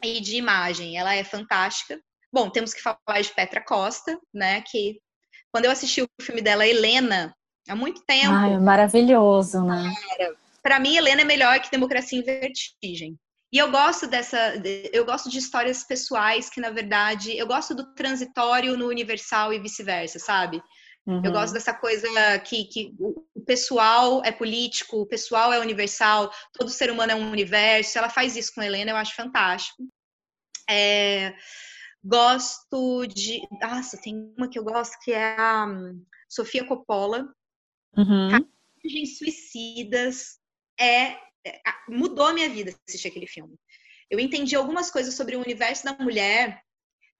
e 0.00 0.20
de 0.20 0.36
imagem. 0.36 0.96
Ela 0.96 1.12
é 1.12 1.24
fantástica. 1.24 2.00
Bom, 2.32 2.48
temos 2.48 2.72
que 2.72 2.80
falar 2.80 3.20
de 3.20 3.34
Petra 3.34 3.62
Costa, 3.62 4.18
né? 4.32 4.62
Que 4.62 4.98
quando 5.52 5.66
eu 5.66 5.70
assisti 5.70 6.02
o 6.02 6.08
filme 6.20 6.40
dela, 6.40 6.66
Helena, 6.66 7.34
há 7.68 7.76
muito 7.76 8.02
tempo. 8.06 8.32
Ai, 8.32 8.58
maravilhoso, 8.58 9.62
né? 9.64 9.92
Para 10.62 10.80
mim, 10.80 10.96
Helena 10.96 11.22
é 11.22 11.24
melhor 11.24 11.60
que 11.60 11.70
Democracia 11.70 12.18
em 12.18 12.22
Vertigem. 12.22 13.18
E 13.52 13.58
eu 13.58 13.70
gosto 13.70 14.06
dessa, 14.06 14.54
eu 14.92 15.04
gosto 15.04 15.28
de 15.28 15.38
histórias 15.38 15.84
pessoais 15.84 16.48
que, 16.48 16.60
na 16.60 16.70
verdade, 16.70 17.36
eu 17.36 17.46
gosto 17.46 17.74
do 17.74 17.92
transitório 17.94 18.78
no 18.78 18.88
universal 18.88 19.52
e 19.52 19.58
vice-versa, 19.58 20.18
sabe? 20.18 20.62
Uhum. 21.06 21.20
Eu 21.22 21.32
gosto 21.32 21.52
dessa 21.52 21.74
coisa 21.74 22.08
que, 22.38 22.64
que 22.64 22.94
o 22.98 23.44
pessoal 23.44 24.22
é 24.24 24.32
político, 24.32 25.02
o 25.02 25.06
pessoal 25.06 25.52
é 25.52 25.58
universal, 25.58 26.32
todo 26.54 26.70
ser 26.70 26.90
humano 26.90 27.12
é 27.12 27.14
um 27.14 27.30
universo. 27.30 27.98
Ela 27.98 28.08
faz 28.08 28.36
isso 28.36 28.52
com 28.54 28.62
Helena, 28.62 28.92
eu 28.92 28.96
acho 28.96 29.14
fantástico. 29.14 29.82
É... 30.70 31.34
Gosto 32.04 33.06
de. 33.06 33.46
Nossa, 33.60 33.96
tem 33.96 34.34
uma 34.36 34.48
que 34.48 34.58
eu 34.58 34.64
gosto 34.64 34.98
que 35.02 35.12
é 35.12 35.36
a 35.38 35.66
hum, 35.66 36.04
Sofia 36.28 36.66
Coppola. 36.66 37.32
Uhum. 37.96 38.48
Suicidas. 39.18 40.38
É, 40.78 41.16
é, 41.46 41.60
mudou 41.88 42.26
a 42.26 42.32
minha 42.32 42.48
vida 42.48 42.74
assistir 42.88 43.08
aquele 43.08 43.26
filme. 43.26 43.56
Eu 44.10 44.18
entendi 44.18 44.56
algumas 44.56 44.90
coisas 44.90 45.14
sobre 45.14 45.36
o 45.36 45.40
universo 45.40 45.84
da 45.84 45.96
mulher, 45.98 46.60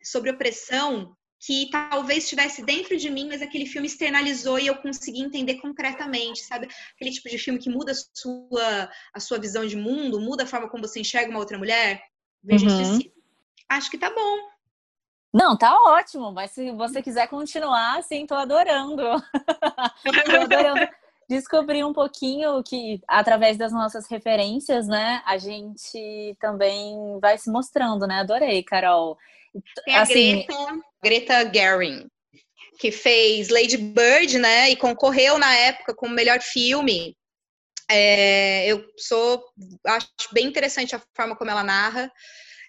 sobre 0.03 0.31
opressão, 0.31 1.17
que 1.45 1.69
talvez 1.71 2.25
estivesse 2.25 2.65
dentro 2.65 2.97
de 2.97 3.11
mim, 3.11 3.29
mas 3.29 3.43
aquele 3.43 3.67
filme 3.67 3.87
externalizou 3.87 4.59
e 4.59 4.67
eu 4.67 4.77
consegui 4.77 5.21
entender 5.21 5.57
concretamente, 5.57 6.45
sabe? 6.45 6.69
Aquele 6.95 7.11
tipo 7.11 7.29
de 7.29 7.39
filme 7.39 7.59
que 7.59 7.71
muda 7.71 7.93
a 7.93 7.95
sua, 7.95 8.91
a 9.13 9.21
sua 9.21 9.39
visão 9.39 9.67
de 9.67 9.77
mundo, 9.77 10.21
muda 10.21 10.45
a 10.45 10.47
forma 10.47 10.69
como 10.69 10.87
você 10.87 11.01
enxerga 11.01 11.31
uma 11.31 11.41
outra 11.41 11.59
mulher. 11.59 12.03
Veja 12.43 12.67
uhum. 12.67 12.99
Acho 13.69 13.91
que 13.91 13.99
tá 13.99 14.11
bom. 14.11 14.52
Não, 15.33 15.57
tá 15.57 15.75
ótimo, 15.75 16.31
mas 16.31 16.51
se 16.51 16.71
você 16.73 17.03
quiser 17.03 17.27
continuar, 17.29 18.03
sim, 18.03 18.27
tô 18.27 18.35
adorando. 18.35 19.03
tô 20.31 20.37
adorando 20.43 20.89
descobrir 21.29 21.85
um 21.85 21.93
pouquinho 21.93 22.63
que, 22.63 23.01
através 23.09 23.57
das 23.57 23.73
nossas 23.73 24.07
referências, 24.09 24.87
né, 24.87 25.23
a 25.25 25.39
gente 25.39 26.37
também 26.39 27.19
vai 27.21 27.39
se 27.39 27.51
mostrando, 27.51 28.07
né? 28.07 28.21
Adorei, 28.21 28.63
Carol. 28.63 29.17
Tem 29.85 29.95
a 29.95 30.03
assim, 30.03 30.45
Greta, 30.47 30.81
Greta 31.03 31.53
Gerwig, 31.53 32.07
que 32.79 32.91
fez 32.91 33.49
Lady 33.49 33.77
Bird, 33.77 34.39
né, 34.39 34.71
e 34.71 34.77
concorreu 34.77 35.39
na 35.39 35.55
época 35.55 35.95
como 35.95 36.15
melhor 36.15 36.41
filme. 36.41 37.17
É, 37.91 38.67
eu 38.67 38.85
sou, 38.97 39.45
acho 39.87 40.09
bem 40.33 40.47
interessante 40.47 40.95
a 40.95 41.03
forma 41.15 41.37
como 41.37 41.51
ela 41.51 41.65
narra. 41.65 42.11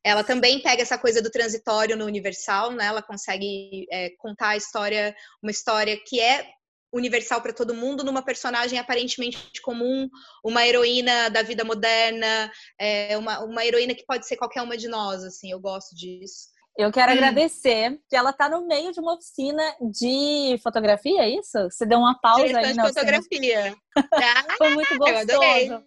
Ela 0.03 0.23
também 0.23 0.61
pega 0.61 0.81
essa 0.81 0.97
coisa 0.97 1.21
do 1.21 1.31
transitório 1.31 1.95
no 1.95 2.05
universal, 2.05 2.71
né? 2.71 2.85
Ela 2.85 3.01
consegue 3.01 3.85
é, 3.91 4.09
contar 4.17 4.49
a 4.49 4.57
história, 4.57 5.15
uma 5.41 5.51
história 5.51 5.97
que 6.05 6.19
é 6.19 6.45
universal 6.93 7.41
para 7.41 7.53
todo 7.53 7.73
mundo, 7.73 8.03
numa 8.03 8.21
personagem 8.21 8.77
aparentemente 8.77 9.61
comum, 9.63 10.07
uma 10.43 10.65
heroína 10.65 11.29
da 11.29 11.41
vida 11.41 11.63
moderna, 11.63 12.51
é, 12.79 13.17
uma, 13.17 13.39
uma 13.43 13.65
heroína 13.65 13.95
que 13.95 14.05
pode 14.05 14.27
ser 14.27 14.37
qualquer 14.37 14.61
uma 14.61 14.77
de 14.77 14.87
nós, 14.87 15.23
assim, 15.23 15.51
eu 15.51 15.59
gosto 15.59 15.95
disso. 15.95 16.53
Eu 16.77 16.91
quero 16.91 17.11
hum. 17.11 17.15
agradecer 17.15 17.99
que 18.09 18.15
ela 18.15 18.31
está 18.31 18.49
no 18.49 18.65
meio 18.67 18.91
de 18.91 18.99
uma 18.99 19.15
oficina 19.15 19.63
de 19.91 20.57
fotografia, 20.61 21.21
é 21.21 21.29
isso? 21.29 21.69
Você 21.69 21.85
deu 21.85 21.99
uma 21.99 22.19
pausa 22.19 22.45
Direção 22.45 22.69
aí 22.69 22.73
na 22.75 22.83
de 22.83 22.93
fotografia. 22.93 23.75
Foi 24.57 24.69
muito 24.73 24.97
gostoso. 24.97 25.39
Eu, 25.39 25.83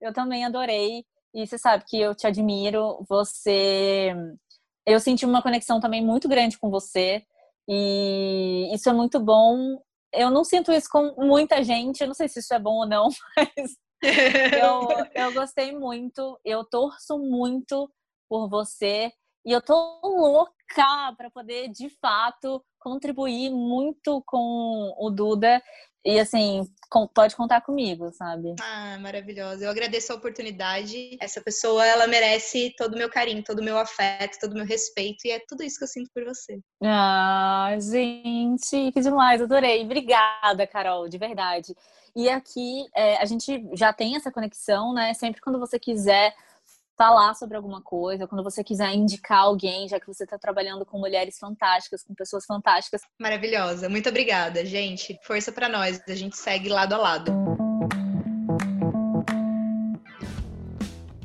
eu 0.00 0.12
também 0.12 0.44
adorei. 0.44 1.04
E 1.34 1.46
você 1.46 1.58
sabe 1.58 1.84
que 1.86 1.98
eu 1.98 2.14
te 2.14 2.26
admiro. 2.26 3.04
Você. 3.08 4.14
Eu 4.86 5.00
senti 5.00 5.26
uma 5.26 5.42
conexão 5.42 5.80
também 5.80 6.04
muito 6.04 6.28
grande 6.28 6.58
com 6.58 6.70
você. 6.70 7.22
E 7.68 8.70
isso 8.72 8.88
é 8.88 8.92
muito 8.92 9.20
bom. 9.20 9.80
Eu 10.12 10.30
não 10.30 10.42
sinto 10.44 10.72
isso 10.72 10.88
com 10.90 11.14
muita 11.18 11.62
gente. 11.62 12.00
Eu 12.00 12.06
não 12.06 12.14
sei 12.14 12.28
se 12.28 12.40
isso 12.40 12.54
é 12.54 12.58
bom 12.58 12.78
ou 12.78 12.86
não, 12.86 13.08
mas 13.36 13.76
eu, 14.02 14.88
eu 15.14 15.34
gostei 15.34 15.72
muito. 15.72 16.38
Eu 16.44 16.64
torço 16.64 17.18
muito 17.18 17.90
por 18.28 18.48
você. 18.48 19.12
E 19.44 19.52
eu 19.52 19.62
tô 19.62 20.00
louca 20.02 20.52
para 21.16 21.30
poder, 21.30 21.68
de 21.68 21.88
fato, 22.00 22.62
contribuir 22.78 23.50
muito 23.50 24.22
com 24.26 24.94
o 24.98 25.10
Duda 25.10 25.62
e 26.04 26.18
assim, 26.18 26.66
pode 27.14 27.36
contar 27.36 27.60
comigo, 27.60 28.10
sabe? 28.12 28.54
Ah, 28.60 28.98
maravilhosa. 29.00 29.64
Eu 29.64 29.70
agradeço 29.70 30.12
a 30.12 30.16
oportunidade. 30.16 31.16
Essa 31.20 31.40
pessoa, 31.40 31.84
ela 31.84 32.06
merece 32.06 32.74
todo 32.76 32.94
o 32.94 32.98
meu 32.98 33.10
carinho, 33.10 33.42
todo 33.44 33.58
o 33.58 33.64
meu 33.64 33.76
afeto, 33.76 34.38
todo 34.40 34.52
o 34.52 34.54
meu 34.54 34.64
respeito. 34.64 35.26
E 35.26 35.30
é 35.30 35.40
tudo 35.46 35.62
isso 35.62 35.78
que 35.78 35.84
eu 35.84 35.88
sinto 35.88 36.10
por 36.14 36.24
você. 36.24 36.58
Ah, 36.82 37.76
gente, 37.80 38.92
que 38.92 39.00
demais, 39.00 39.42
adorei. 39.42 39.82
Obrigada, 39.84 40.66
Carol, 40.66 41.08
de 41.08 41.18
verdade. 41.18 41.74
E 42.16 42.28
aqui 42.28 42.86
é, 42.94 43.16
a 43.18 43.24
gente 43.24 43.64
já 43.74 43.92
tem 43.92 44.16
essa 44.16 44.32
conexão, 44.32 44.94
né? 44.94 45.12
Sempre 45.14 45.40
quando 45.40 45.58
você 45.58 45.78
quiser 45.78 46.34
falar 46.98 47.32
sobre 47.34 47.56
alguma 47.56 47.80
coisa, 47.80 48.26
quando 48.26 48.42
você 48.42 48.64
quiser 48.64 48.92
indicar 48.92 49.38
alguém, 49.38 49.88
já 49.88 50.00
que 50.00 50.06
você 50.06 50.24
está 50.24 50.36
trabalhando 50.36 50.84
com 50.84 50.98
mulheres 50.98 51.38
fantásticas, 51.38 52.02
com 52.02 52.12
pessoas 52.12 52.44
fantásticas. 52.44 53.02
Maravilhosa. 53.18 53.88
Muito 53.88 54.08
obrigada, 54.08 54.66
gente. 54.66 55.16
Força 55.22 55.52
para 55.52 55.68
nós. 55.68 56.02
A 56.08 56.14
gente 56.14 56.36
segue 56.36 56.68
lado 56.68 56.94
a 56.94 56.98
lado. 56.98 57.32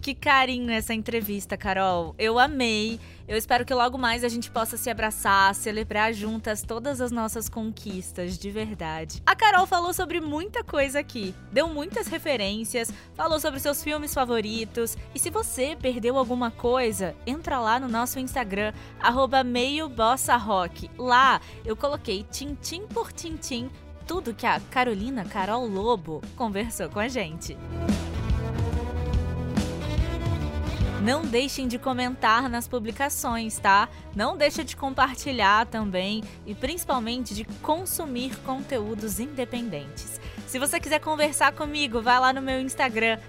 Que 0.03 0.13
carinho 0.13 0.69
essa 0.69 0.93
entrevista, 0.93 1.55
Carol. 1.55 2.13
Eu 2.19 2.37
amei. 2.37 2.99
Eu 3.25 3.37
espero 3.37 3.63
que 3.63 3.73
logo 3.73 3.97
mais 3.97 4.25
a 4.25 4.27
gente 4.27 4.51
possa 4.51 4.75
se 4.75 4.89
abraçar, 4.89 5.55
celebrar 5.55 6.13
juntas 6.13 6.61
todas 6.61 6.99
as 6.99 7.09
nossas 7.09 7.47
conquistas, 7.47 8.37
de 8.37 8.51
verdade. 8.51 9.23
A 9.25 9.33
Carol 9.33 9.65
falou 9.65 9.93
sobre 9.93 10.19
muita 10.19 10.61
coisa 10.61 10.99
aqui, 10.99 11.33
deu 11.53 11.69
muitas 11.69 12.07
referências, 12.07 12.91
falou 13.15 13.39
sobre 13.39 13.61
seus 13.61 13.81
filmes 13.81 14.13
favoritos. 14.13 14.97
E 15.15 15.19
se 15.19 15.29
você 15.29 15.77
perdeu 15.81 16.17
alguma 16.17 16.51
coisa, 16.51 17.15
entra 17.25 17.57
lá 17.57 17.79
no 17.79 17.87
nosso 17.87 18.19
Instagram, 18.19 18.73
meiobossarrock. 19.45 20.91
Lá 20.97 21.39
eu 21.63 21.77
coloquei 21.77 22.25
tintim 22.29 22.85
por 22.87 23.13
tintim 23.13 23.71
tudo 24.05 24.33
que 24.33 24.45
a 24.45 24.59
Carolina 24.59 25.23
Carol 25.23 25.65
Lobo 25.65 26.19
conversou 26.35 26.89
com 26.89 26.99
a 26.99 27.07
gente. 27.07 27.55
Não 31.03 31.21
deixem 31.21 31.67
de 31.67 31.77
comentar 31.77 32.49
nas 32.49 32.65
publicações, 32.65 33.59
tá? 33.59 33.89
Não 34.15 34.37
deixa 34.37 34.63
de 34.63 34.73
compartilhar 34.73 35.65
também 35.65 36.23
e 36.45 36.55
principalmente 36.55 37.35
de 37.35 37.43
consumir 37.61 38.33
conteúdos 38.37 39.19
independentes. 39.19 40.21
Se 40.47 40.57
você 40.57 40.79
quiser 40.79 41.01
conversar 41.01 41.51
comigo, 41.51 42.01
vai 42.01 42.17
lá 42.21 42.31
no 42.31 42.41
meu 42.41 42.61
Instagram, 42.61 43.19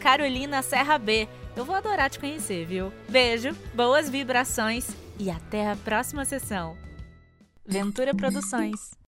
@carolina_serra_b. 0.00 1.28
Eu 1.54 1.64
vou 1.64 1.76
adorar 1.76 2.10
te 2.10 2.18
conhecer, 2.18 2.66
viu? 2.66 2.92
Beijo, 3.08 3.54
boas 3.72 4.10
vibrações 4.10 4.88
e 5.16 5.30
até 5.30 5.70
a 5.70 5.76
próxima 5.76 6.24
sessão. 6.24 6.76
Ventura 7.64 8.12
Produções. 8.12 9.00